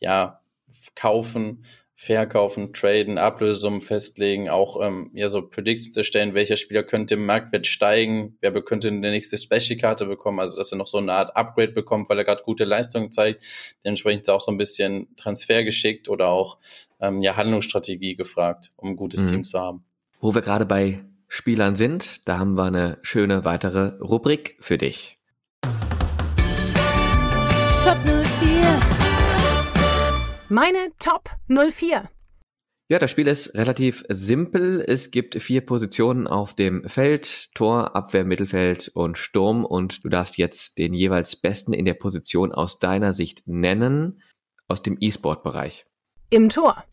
[0.00, 0.40] ja
[0.96, 1.64] kaufen
[1.96, 7.66] verkaufen, traden, Ablösungen festlegen, auch ähm, ja so Predictions erstellen, welcher Spieler könnte im Marktwert
[7.66, 11.72] steigen, wer könnte eine nächste Special-Karte bekommen, also dass er noch so eine Art Upgrade
[11.72, 13.44] bekommt, weil er gerade gute Leistungen zeigt.
[13.84, 16.58] Dementsprechend ist auch so ein bisschen Transfer geschickt oder auch
[17.00, 19.26] ähm, ja Handlungsstrategie gefragt, um ein gutes mhm.
[19.26, 19.84] Team zu haben.
[20.20, 25.18] Wo wir gerade bei Spielern sind, da haben wir eine schöne weitere Rubrik für dich.
[27.84, 28.63] Top 04
[30.48, 32.08] meine Top 04.
[32.88, 34.84] Ja, das Spiel ist relativ simpel.
[34.86, 37.54] Es gibt vier Positionen auf dem Feld.
[37.54, 39.64] Tor, Abwehr, Mittelfeld und Sturm.
[39.64, 44.20] Und du darfst jetzt den jeweils Besten in der Position aus deiner Sicht nennen,
[44.68, 45.86] aus dem E-Sport-Bereich.
[46.28, 46.84] Im Tor.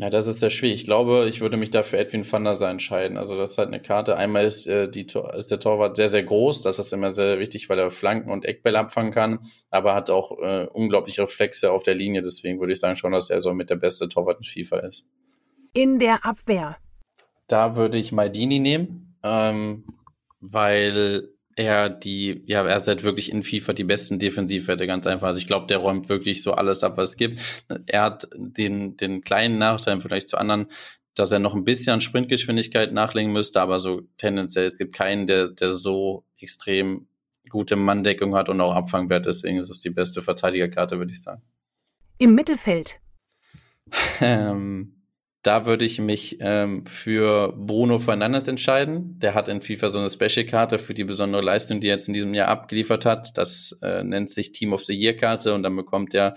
[0.00, 0.80] Ja, das ist sehr schwierig.
[0.80, 3.18] Ich glaube, ich würde mich dafür Edwin van der Sar entscheiden.
[3.18, 4.16] Also das ist halt eine Karte.
[4.16, 6.62] Einmal ist, äh, die, ist der Torwart sehr, sehr groß.
[6.62, 9.40] Das ist immer sehr wichtig, weil er Flanken und Eckbälle abfangen kann.
[9.68, 12.22] Aber hat auch äh, unglaubliche Reflexe auf der Linie.
[12.22, 15.06] Deswegen würde ich sagen schon, dass er so mit der beste Torwart in FIFA ist.
[15.74, 16.78] In der Abwehr.
[17.46, 19.84] Da würde ich Maldini nehmen, ähm,
[20.40, 21.28] weil
[21.60, 25.26] er die, ja, er ist halt wirklich in FIFA die besten Defensivwerte, ganz einfach.
[25.26, 27.40] Also ich glaube, der räumt wirklich so alles ab, was es gibt.
[27.86, 30.66] Er hat den, den kleinen Nachteil im Vergleich zu anderen,
[31.14, 35.26] dass er noch ein bisschen an Sprintgeschwindigkeit nachlegen müsste, aber so tendenziell, es gibt keinen,
[35.26, 37.06] der, der so extrem
[37.50, 39.26] gute Manndeckung hat und auch Abfangwert.
[39.26, 41.42] Deswegen ist es die beste Verteidigerkarte, würde ich sagen.
[42.16, 43.00] Im Mittelfeld.
[44.20, 44.99] ähm,
[45.42, 49.18] da würde ich mich ähm, für Bruno Fernandes entscheiden.
[49.18, 52.14] Der hat in FIFA so eine Special-Karte für die besondere Leistung, die er jetzt in
[52.14, 53.38] diesem Jahr abgeliefert hat.
[53.38, 56.34] Das äh, nennt sich Team of the Year-Karte und dann bekommt er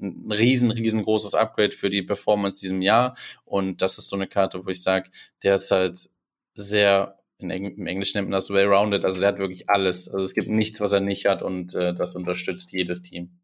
[0.00, 3.16] ein riesen, riesengroßes Upgrade für die Performance diesem Jahr.
[3.44, 5.10] Und das ist so eine Karte, wo ich sage,
[5.42, 6.08] der ist halt
[6.54, 10.08] sehr, in Eng im Englischen nennt man das well-rounded, also der hat wirklich alles.
[10.08, 13.40] Also es gibt nichts, was er nicht hat und äh, das unterstützt jedes Team.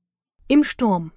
[0.47, 1.13] Im Sturm.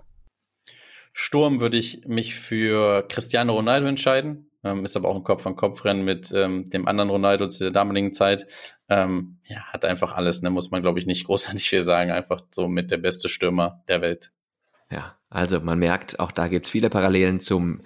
[1.13, 4.49] Sturm würde ich mich für Cristiano Ronaldo entscheiden.
[4.63, 8.47] Ähm, ist aber auch ein Kopf-an-Kopf-Rennen mit ähm, dem anderen Ronaldo zu der damaligen Zeit.
[8.89, 10.49] Ähm, ja, hat einfach alles, ne?
[10.49, 12.11] muss man, glaube ich, nicht großartig viel sagen.
[12.11, 14.31] Einfach so mit der beste Stürmer der Welt.
[14.89, 17.81] Ja, also man merkt, auch da gibt es viele Parallelen zum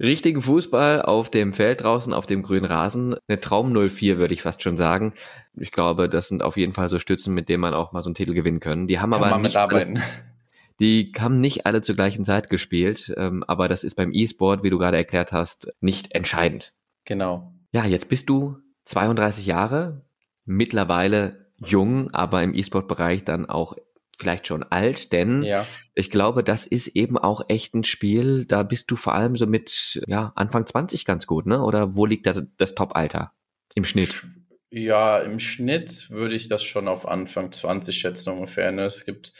[0.00, 3.14] richtigen Fußball auf dem Feld draußen, auf dem grünen Rasen.
[3.28, 5.14] Eine Traum 04 würde ich fast schon sagen.
[5.56, 8.08] Ich glaube, das sind auf jeden Fall so Stützen, mit denen man auch mal so
[8.08, 8.86] einen Titel gewinnen können.
[8.88, 9.94] Die haben Kann aber nicht alle,
[10.80, 14.70] die haben nicht alle zur gleichen Zeit gespielt, ähm, aber das ist beim E-Sport, wie
[14.70, 16.72] du gerade erklärt hast, nicht entscheidend.
[17.04, 17.52] Genau.
[17.72, 20.04] Ja, jetzt bist du 32 Jahre,
[20.44, 23.76] mittlerweile jung, aber im E-Sport-Bereich dann auch
[24.18, 25.66] vielleicht schon alt, denn ja.
[25.94, 29.46] ich glaube, das ist eben auch echt ein Spiel, da bist du vor allem so
[29.46, 31.62] mit ja, Anfang 20 ganz gut, ne?
[31.62, 33.32] Oder wo liegt das, das Top-Alter
[33.74, 34.24] im Schnitt?
[34.70, 38.72] Ja, im Schnitt würde ich das schon auf Anfang 20 schätzen ungefähr.
[38.72, 38.84] Ne?
[38.84, 39.32] Es gibt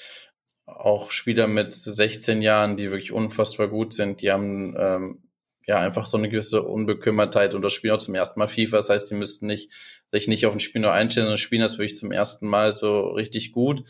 [0.67, 5.23] auch Spieler mit 16 Jahren, die wirklich unfassbar gut sind, die haben ähm,
[5.67, 8.77] ja einfach so eine gewisse Unbekümmertheit und das spielen auch zum ersten Mal FIFA.
[8.77, 9.73] Das heißt, die müssten nicht
[10.09, 13.09] sich nicht auf ein Spiel nur einstellen, sondern spielen das wirklich zum ersten Mal so
[13.09, 13.85] richtig gut.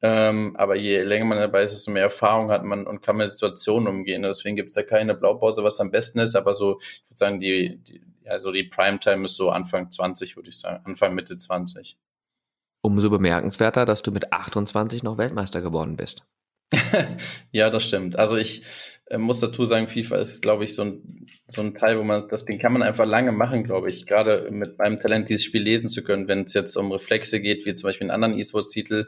[0.00, 3.32] Ähm, aber je länger man dabei ist, desto mehr Erfahrung hat man und kann mit
[3.32, 4.22] Situationen umgehen.
[4.22, 6.36] Deswegen gibt es ja keine Blaupause, was am besten ist.
[6.36, 10.50] Aber so, ich würde sagen, die, die, also die Primetime ist so Anfang 20, würde
[10.50, 11.98] ich sagen, Anfang Mitte 20.
[12.80, 16.24] Umso bemerkenswerter, dass du mit 28 noch Weltmeister geworden bist.
[17.52, 18.18] ja, das stimmt.
[18.18, 18.62] Also ich
[19.06, 22.28] äh, muss dazu sagen, FIFA ist, glaube ich, so ein, so ein Teil, wo man,
[22.28, 24.06] das Ding kann man einfach lange machen, glaube ich.
[24.06, 27.64] Gerade mit meinem Talent, dieses Spiel lesen zu können, wenn es jetzt um Reflexe geht,
[27.64, 29.06] wie zum Beispiel in anderen E-Sports-Titel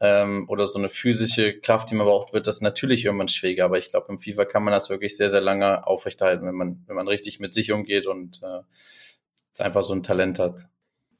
[0.00, 3.64] ähm, oder so eine physische Kraft, die man braucht, wird das natürlich irgendwann schwieriger.
[3.64, 6.84] Aber ich glaube, im FIFA kann man das wirklich sehr, sehr lange aufrechterhalten, wenn man,
[6.86, 10.68] wenn man richtig mit sich umgeht und äh, einfach so ein Talent hat.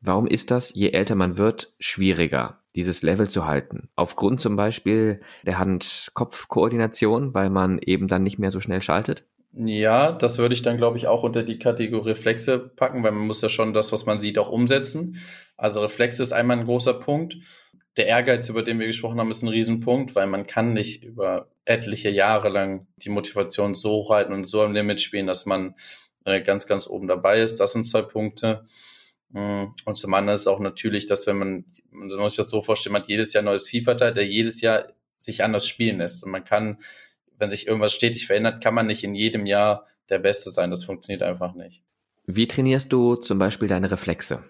[0.00, 3.88] Warum ist das, je älter man wird, schwieriger, dieses Level zu halten?
[3.96, 9.24] Aufgrund zum Beispiel der Hand-Kopf-Koordination, weil man eben dann nicht mehr so schnell schaltet?
[9.54, 13.26] Ja, das würde ich dann, glaube ich, auch unter die Kategorie Reflexe packen, weil man
[13.26, 15.20] muss ja schon das, was man sieht, auch umsetzen.
[15.56, 17.36] Also Reflexe ist einmal ein großer Punkt.
[17.96, 21.48] Der Ehrgeiz, über den wir gesprochen haben, ist ein Riesenpunkt, weil man kann nicht über
[21.64, 25.74] etliche Jahre lang die Motivation so hochhalten und so am Limit spielen, dass man
[26.24, 27.58] äh, ganz, ganz oben dabei ist.
[27.58, 28.64] Das sind zwei Punkte.
[29.30, 29.72] Mhm.
[29.84, 32.62] Und zum anderen ist es auch natürlich, dass wenn man, man muss sich das so
[32.62, 34.86] vorstellen, man hat jedes Jahr neues FIFA-Teil, der jedes Jahr
[35.18, 36.24] sich anders spielen lässt.
[36.24, 36.78] Und man kann,
[37.38, 40.70] wenn sich irgendwas stetig verändert, kann man nicht in jedem Jahr der Beste sein.
[40.70, 41.82] Das funktioniert einfach nicht.
[42.26, 44.44] Wie trainierst du zum Beispiel deine Reflexe?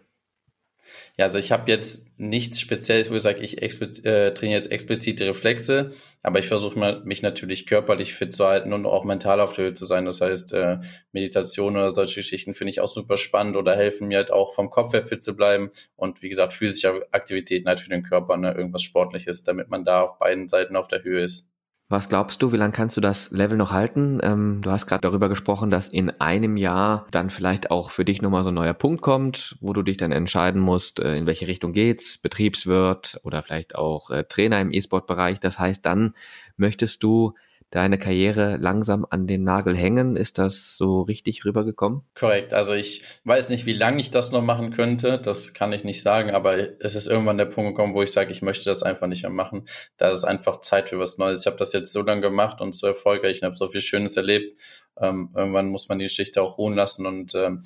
[1.16, 5.26] Ja, also ich habe jetzt nichts Spezielles, wo ich sage, ich äh, trainiere jetzt explizite
[5.26, 5.90] Reflexe,
[6.22, 9.74] aber ich versuche mich natürlich körperlich fit zu halten und auch mental auf der Höhe
[9.74, 10.04] zu sein.
[10.04, 10.78] Das heißt, äh,
[11.12, 14.70] Meditation oder solche Geschichten finde ich auch super spannend oder helfen mir halt auch vom
[14.70, 18.52] Kopf her fit zu bleiben und wie gesagt, physische Aktivitäten halt für den Körper, ne,
[18.52, 21.46] irgendwas Sportliches, damit man da auf beiden Seiten auf der Höhe ist.
[21.90, 24.20] Was glaubst du, wie lange kannst du das Level noch halten?
[24.22, 28.20] Ähm, du hast gerade darüber gesprochen, dass in einem Jahr dann vielleicht auch für dich
[28.20, 31.46] nochmal so ein neuer Punkt kommt, wo du dich dann entscheiden musst, äh, in welche
[31.46, 35.40] Richtung geht's, Betriebswirt oder vielleicht auch äh, Trainer im E-Sport-Bereich.
[35.40, 36.14] Das heißt, dann
[36.58, 37.32] möchtest du
[37.70, 40.16] deine Karriere langsam an den Nagel hängen.
[40.16, 42.02] Ist das so richtig rübergekommen?
[42.14, 42.54] Korrekt.
[42.54, 45.18] Also ich weiß nicht, wie lange ich das noch machen könnte.
[45.18, 48.32] Das kann ich nicht sagen, aber es ist irgendwann der Punkt gekommen, wo ich sage,
[48.32, 49.66] ich möchte das einfach nicht mehr machen.
[49.96, 51.40] Da ist einfach Zeit für was Neues.
[51.40, 54.16] Ich habe das jetzt so lange gemacht und so erfolgreich und habe so viel Schönes
[54.16, 54.58] erlebt.
[55.00, 57.62] Ähm, irgendwann muss man die Geschichte auch ruhen lassen und ähm,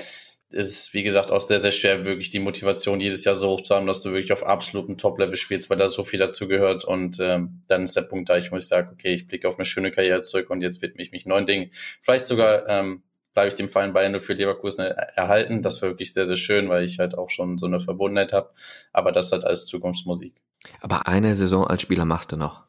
[0.52, 3.74] ist, wie gesagt, auch sehr, sehr schwer, wirklich die Motivation jedes Jahr so hoch zu
[3.74, 6.84] haben, dass du wirklich auf absolutem Top-Level spielst, weil da so viel dazu gehört.
[6.84, 9.64] Und ähm, dann ist der Punkt da, ich muss sagen, okay, ich blicke auf eine
[9.64, 11.70] schöne Karriere zurück und jetzt widme ich mich neuen Dingen.
[12.00, 13.02] Vielleicht sogar ähm,
[13.34, 15.62] bleibe ich dem Verein Bayern nur für Leverkusen erhalten.
[15.62, 18.50] Das war wirklich sehr, sehr schön, weil ich halt auch schon so eine Verbundenheit habe.
[18.92, 20.34] Aber das halt als Zukunftsmusik.
[20.80, 22.64] Aber eine Saison als Spieler machst du noch.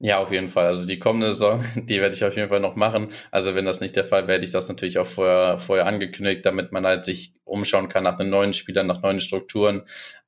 [0.00, 0.66] Ja, auf jeden Fall.
[0.66, 3.08] Also die kommende Saison, die werde ich auf jeden Fall noch machen.
[3.30, 6.72] Also wenn das nicht der Fall hätte ich das natürlich auch vorher, vorher angekündigt, damit
[6.72, 9.82] man halt sich umschauen kann nach einem neuen Spieler, nach neuen Strukturen.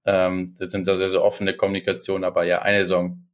[0.05, 3.25] Ähm, das sind da sehr, sehr offene Kommunikation, aber ja, eine Saison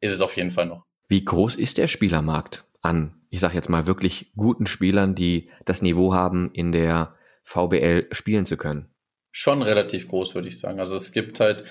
[0.00, 0.84] ist es auf jeden Fall noch.
[1.08, 5.80] Wie groß ist der Spielermarkt an, ich sage jetzt mal, wirklich guten Spielern, die das
[5.80, 8.90] Niveau haben, in der VBL spielen zu können?
[9.30, 10.80] Schon relativ groß, würde ich sagen.
[10.80, 11.64] Also es gibt halt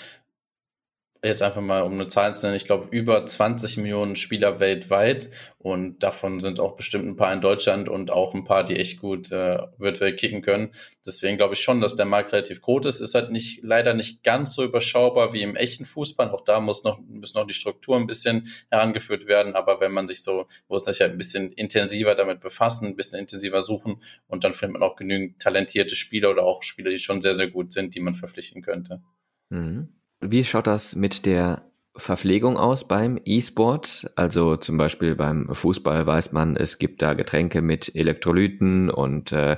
[1.27, 5.29] jetzt einfach mal um eine Zahl zu nennen, ich glaube über 20 Millionen Spieler weltweit
[5.57, 8.99] und davon sind auch bestimmt ein paar in Deutschland und auch ein paar, die echt
[8.99, 10.69] gut äh, virtuell kicken können.
[11.05, 12.99] Deswegen glaube ich schon, dass der Markt relativ groß ist.
[12.99, 16.29] Ist halt nicht leider nicht ganz so überschaubar wie im echten Fußball.
[16.29, 19.55] Auch da muss noch müssen noch die Strukturen ein bisschen herangeführt werden.
[19.55, 23.19] Aber wenn man sich so muss sich halt ein bisschen intensiver damit befassen, ein bisschen
[23.19, 27.21] intensiver suchen und dann findet man auch genügend talentierte Spieler oder auch Spieler, die schon
[27.21, 29.01] sehr sehr gut sind, die man verpflichten könnte.
[29.49, 29.89] Mhm.
[30.21, 31.65] Wie schaut das mit der
[31.97, 34.11] Verpflegung aus beim E-Sport?
[34.15, 39.57] Also zum Beispiel beim Fußball weiß man, es gibt da Getränke mit Elektrolyten und äh,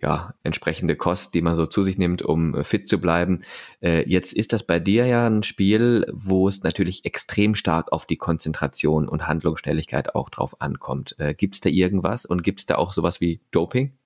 [0.00, 3.42] ja entsprechende Kost, die man so zu sich nimmt, um fit zu bleiben.
[3.80, 8.06] Äh, jetzt ist das bei dir ja ein Spiel, wo es natürlich extrem stark auf
[8.06, 11.14] die Konzentration und Handlungsschnelligkeit auch drauf ankommt.
[11.18, 13.96] Äh, gibt es da irgendwas und gibt es da auch sowas wie Doping?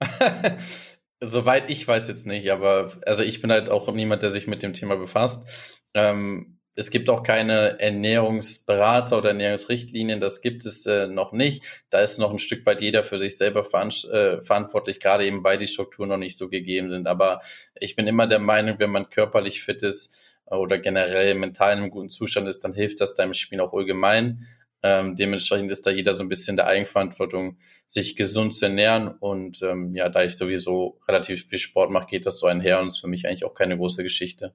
[1.24, 4.64] Soweit ich weiß jetzt nicht, aber also ich bin halt auch niemand, der sich mit
[4.64, 5.46] dem Thema befasst.
[5.94, 11.84] Ähm, es gibt auch keine Ernährungsberater oder Ernährungsrichtlinien, das gibt es äh, noch nicht.
[11.90, 15.58] Da ist noch ein Stück weit jeder für sich selber äh, verantwortlich, gerade eben weil
[15.58, 17.06] die Strukturen noch nicht so gegeben sind.
[17.06, 17.40] Aber
[17.78, 21.78] ich bin immer der Meinung, wenn man körperlich fit ist äh, oder generell mental in
[21.78, 24.48] einem guten Zustand ist, dann hilft das deinem Spiel auch allgemein.
[24.82, 29.08] Ähm, dementsprechend ist da jeder so ein bisschen der Eigenverantwortung, sich gesund zu ernähren.
[29.08, 32.88] Und ähm, ja, da ich sowieso relativ viel Sport mache, geht das so einher und
[32.88, 34.54] ist für mich eigentlich auch keine große Geschichte.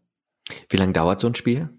[0.69, 1.69] Wie lange dauert so ein Spiel?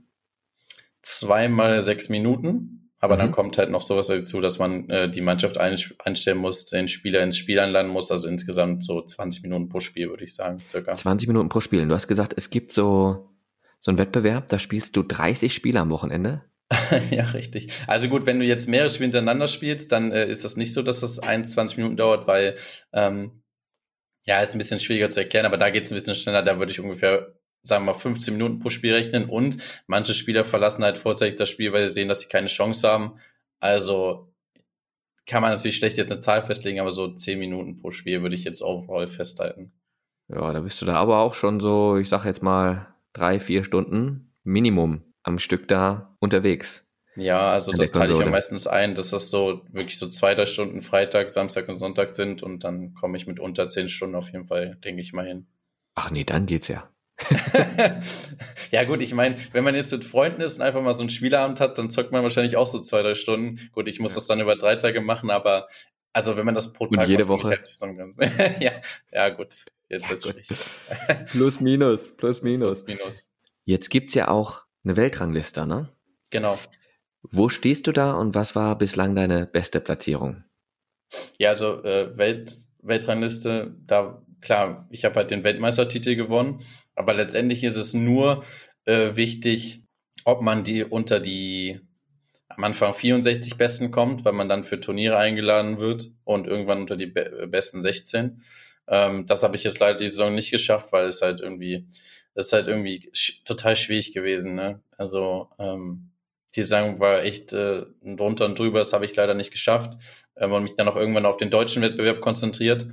[1.02, 2.78] Zweimal sechs Minuten.
[3.00, 3.18] Aber mhm.
[3.18, 6.88] dann kommt halt noch sowas dazu, dass man äh, die Mannschaft ein, einstellen muss, den
[6.88, 8.10] Spieler ins Spiel einladen muss.
[8.10, 10.94] Also insgesamt so 20 Minuten pro Spiel, würde ich sagen, circa.
[10.94, 11.86] 20 Minuten pro Spiel.
[11.86, 13.30] Du hast gesagt, es gibt so,
[13.78, 16.44] so einen Wettbewerb, da spielst du 30 Spiele am Wochenende.
[17.10, 17.72] ja, richtig.
[17.86, 20.82] Also gut, wenn du jetzt mehrere Spiele hintereinander spielst, dann äh, ist das nicht so,
[20.82, 22.56] dass das 21 Minuten dauert, weil
[22.92, 23.42] ähm,
[24.26, 26.42] ja, ist ein bisschen schwieriger zu erklären, aber da geht es ein bisschen schneller.
[26.42, 29.24] Da würde ich ungefähr, sagen wir mal, 15 Minuten pro Spiel rechnen.
[29.24, 29.56] Und
[29.86, 33.18] manche Spieler verlassen halt vorzeitig das Spiel, weil sie sehen, dass sie keine Chance haben.
[33.60, 34.30] Also
[35.24, 38.34] kann man natürlich schlecht jetzt eine Zahl festlegen, aber so 10 Minuten pro Spiel würde
[38.34, 39.72] ich jetzt overall festhalten.
[40.28, 43.64] Ja, da bist du da aber auch schon so, ich sag jetzt mal, drei, vier
[43.64, 46.84] Stunden Minimum am Stück da unterwegs.
[47.16, 50.46] Ja, also das teile ich ja meistens ein, dass das so wirklich so zwei, drei
[50.46, 54.30] Stunden Freitag, Samstag und Sonntag sind und dann komme ich mit unter zehn Stunden auf
[54.30, 55.46] jeden Fall, denke ich mal hin.
[55.94, 56.88] Ach nee, dann geht's ja.
[58.70, 61.10] ja gut, ich meine, wenn man jetzt mit Freunden ist und einfach mal so ein
[61.10, 63.68] Spielabend hat, dann zockt man wahrscheinlich auch so zwei, drei Stunden.
[63.72, 64.16] Gut, ich muss ja.
[64.16, 65.66] das dann über drei Tage machen, aber
[66.12, 67.50] also wenn man das pro Tag und jede Woche
[68.60, 68.72] ja,
[69.12, 70.36] ja gut, jetzt ja, ist gut.
[71.32, 72.84] plus minus, plus minus.
[72.84, 73.30] Plus minus.
[73.64, 75.90] Jetzt gibt's ja auch eine Weltrangliste, ne?
[76.30, 76.58] Genau.
[77.22, 80.44] Wo stehst du da und was war bislang deine beste Platzierung?
[81.38, 86.60] Ja, also äh, Welt, Weltrangliste, da klar, ich habe halt den Weltmeistertitel gewonnen,
[86.94, 88.44] aber letztendlich ist es nur
[88.84, 89.84] äh, wichtig,
[90.24, 91.80] ob man die unter die
[92.48, 96.96] am Anfang 64 Besten kommt, weil man dann für Turniere eingeladen wird und irgendwann unter
[96.96, 98.42] die be besten 16.
[98.88, 101.86] Ähm, das habe ich jetzt leider die Saison nicht geschafft, weil es halt irgendwie
[102.38, 104.54] das ist halt irgendwie sch total schwierig gewesen.
[104.54, 104.80] Ne?
[104.96, 106.12] Also ähm,
[106.54, 109.98] die Saison war echt äh, drunter und drüber, das habe ich leider nicht geschafft
[110.36, 112.86] ähm, und mich dann auch irgendwann auf den deutschen Wettbewerb konzentriert,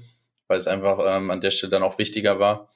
[0.47, 2.73] weil es einfach ähm, an der Stelle dann auch wichtiger war.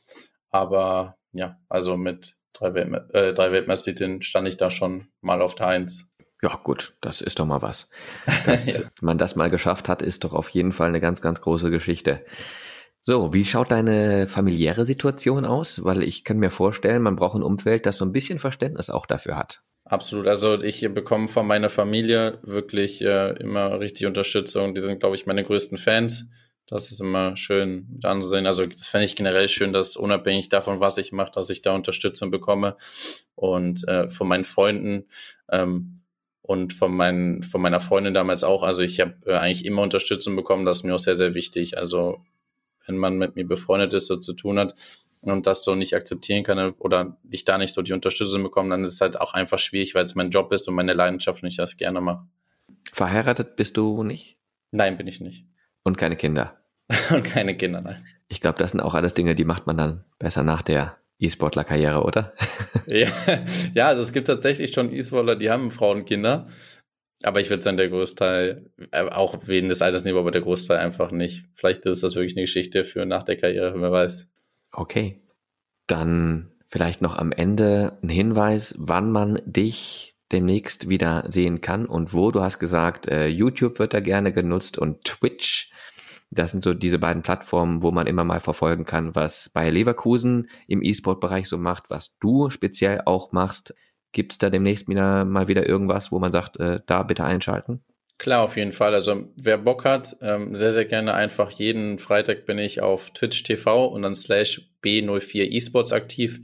[0.52, 5.56] Aber ja, also mit drei, Weltme äh, drei Weltmeistertiteln stand ich da schon mal auf
[5.56, 6.14] der Eins.
[6.44, 7.90] Ja, gut, das ist doch mal was.
[8.46, 8.86] Dass ja.
[9.02, 12.24] man das mal geschafft hat, ist doch auf jeden Fall eine ganz, ganz große Geschichte.
[13.10, 15.84] So, wie schaut deine familiäre Situation aus?
[15.84, 19.08] Weil ich kann mir vorstellen, man braucht ein Umfeld, das so ein bisschen Verständnis auch
[19.08, 19.64] dafür hat.
[19.84, 20.28] Absolut.
[20.28, 24.76] Also ich bekomme von meiner Familie wirklich äh, immer richtig Unterstützung.
[24.76, 26.28] Die sind, glaube ich, meine größten Fans.
[26.68, 28.46] Das ist immer schön mit anzusehen.
[28.46, 31.74] Also das fände ich generell schön, dass unabhängig davon, was ich mache, dass ich da
[31.74, 32.78] Unterstützung bekomme.
[33.34, 35.08] Und äh, von meinen Freunden
[35.52, 36.04] ähm,
[36.44, 38.62] und von, meinen, von meiner Freundin damals auch.
[38.62, 40.64] Also ich habe äh, eigentlich immer Unterstützung bekommen.
[40.64, 41.76] Das ist mir auch sehr, sehr wichtig.
[41.80, 42.22] Also
[42.90, 44.74] wenn man mit mir befreundet ist oder zu tun hat
[45.22, 48.84] und das so nicht akzeptieren kann oder ich da nicht so die Unterstützung bekomme, dann
[48.84, 51.50] ist es halt auch einfach schwierig, weil es mein Job ist und meine Leidenschaft und
[51.50, 52.26] ich das gerne mache.
[52.92, 54.38] Verheiratet bist du nicht?
[54.72, 55.46] Nein, bin ich nicht.
[55.84, 56.58] Und keine Kinder?
[57.12, 58.06] und keine Kinder, nein.
[58.28, 62.04] Ich glaube, das sind auch alles Dinge, die macht man dann besser nach der E-Sportler-Karriere,
[62.04, 62.34] oder?
[62.88, 63.10] ja,
[63.74, 66.48] ja, also es gibt tatsächlich schon E-Sportler, die haben Frauen und Kinder.
[67.24, 71.12] Aber ich würde sagen, der Großteil, äh, auch wegen des Altersniveaus, aber der Großteil einfach
[71.12, 71.46] nicht.
[71.54, 74.30] Vielleicht ist das wirklich eine Geschichte für nach der Karriere, wer weiß.
[74.72, 75.22] Okay.
[75.88, 82.14] Dann vielleicht noch am Ende ein Hinweis, wann man dich demnächst wieder sehen kann und
[82.14, 82.32] wo.
[82.32, 85.72] Du hast gesagt, äh, YouTube wird da gerne genutzt und Twitch.
[86.32, 90.48] Das sind so diese beiden Plattformen, wo man immer mal verfolgen kann, was bei Leverkusen
[90.68, 93.74] im E-Sport-Bereich so macht, was du speziell auch machst.
[94.12, 97.84] Gibt es da demnächst wieder, mal wieder irgendwas, wo man sagt, äh, da bitte einschalten?
[98.20, 98.94] Klar, auf jeden Fall.
[98.94, 103.44] Also wer Bock hat, ähm, sehr, sehr gerne einfach jeden Freitag bin ich auf Twitch
[103.44, 106.42] TV und dann slash B04 eSports aktiv.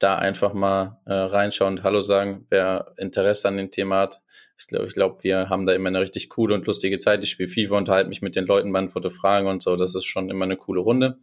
[0.00, 4.20] Da einfach mal äh, reinschauen und Hallo sagen, wer Interesse an dem Thema hat.
[4.58, 7.22] Ich glaube, ich glaub, wir haben da immer eine richtig coole und lustige Zeit.
[7.22, 9.76] Ich spiele FIFA, unterhalte mich mit den Leuten, beantworte Fragen und so.
[9.76, 11.18] Das ist schon immer eine coole Runde.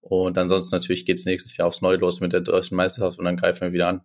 [0.00, 3.36] Und ansonsten natürlich geht's nächstes Jahr aufs Neue los mit der deutschen Meisterschaft und dann
[3.36, 4.00] greifen wir wieder an.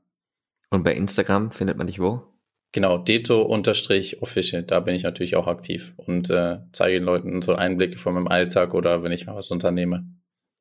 [0.71, 2.23] Und bei Instagram findet man dich wo?
[2.71, 7.97] Genau, Deto-Official, da bin ich natürlich auch aktiv und äh, zeige den Leuten so Einblicke
[7.97, 10.05] von meinem Alltag oder wenn ich mal was unternehme.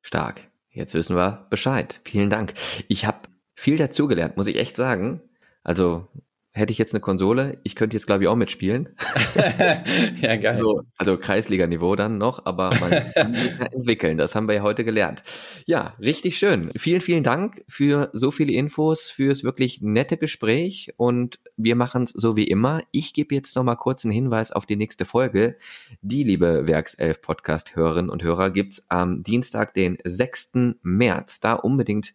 [0.01, 0.51] Stark.
[0.69, 2.01] Jetzt wissen wir Bescheid.
[2.03, 2.53] Vielen Dank.
[2.89, 5.21] Ich habe viel dazugelernt, muss ich echt sagen.
[5.63, 6.07] Also
[6.53, 8.89] hätte ich jetzt eine Konsole, ich könnte jetzt glaube ich auch mitspielen.
[10.21, 10.47] ja, geil.
[10.47, 14.17] Also, also Kreisliga-Niveau dann noch, aber man kann sich entwickeln.
[14.17, 15.23] Das haben wir ja heute gelernt.
[15.65, 16.69] Ja, richtig schön.
[16.75, 22.11] Vielen, vielen Dank für so viele Infos, fürs wirklich nette Gespräch und wir machen es
[22.11, 22.81] so wie immer.
[22.91, 25.55] Ich gebe jetzt noch mal kurz einen Hinweis auf die nächste Folge.
[26.01, 30.75] Die, liebe Werkself Podcast-Hörerinnen und Hörer, gibt's am Dienstag, den 6.
[30.81, 31.39] März.
[31.39, 32.13] Da unbedingt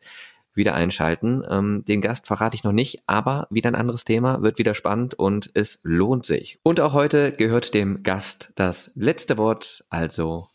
[0.57, 1.45] wieder einschalten.
[1.49, 5.15] Ähm, den Gast verrate ich noch nicht, aber wieder ein anderes Thema, wird wieder spannend
[5.15, 6.59] und es lohnt sich.
[6.63, 10.49] Und auch heute gehört dem Gast das letzte Wort, also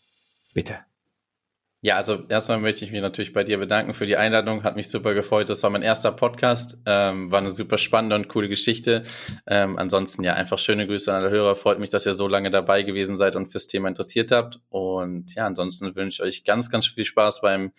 [0.54, 0.80] bitte.
[1.84, 4.64] Ja, also erstmal möchte ich mich natürlich bei dir bedanken für die Einladung.
[4.64, 5.50] Hat mich super gefreut.
[5.50, 6.78] Das war mein erster Podcast.
[6.86, 9.02] Ähm, war eine super spannende und coole Geschichte.
[9.48, 11.56] Ähm, ansonsten ja, einfach schöne Grüße an alle Hörer.
[11.56, 14.60] Freut mich, dass ihr so lange dabei gewesen seid und fürs Thema interessiert habt.
[14.70, 17.72] Und ja, ansonsten wünsche ich euch ganz, ganz viel Spaß beim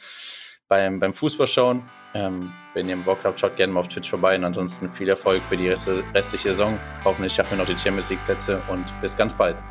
[0.73, 1.83] beim, beim Fußballschauen.
[2.15, 5.43] Ähm, wenn ihr Bock habt, schaut gerne mal auf Twitch vorbei und ansonsten viel Erfolg
[5.43, 6.79] für die restliche Saison.
[7.05, 9.63] Hoffentlich schaffen wir noch die Champions League Plätze und bis ganz bald.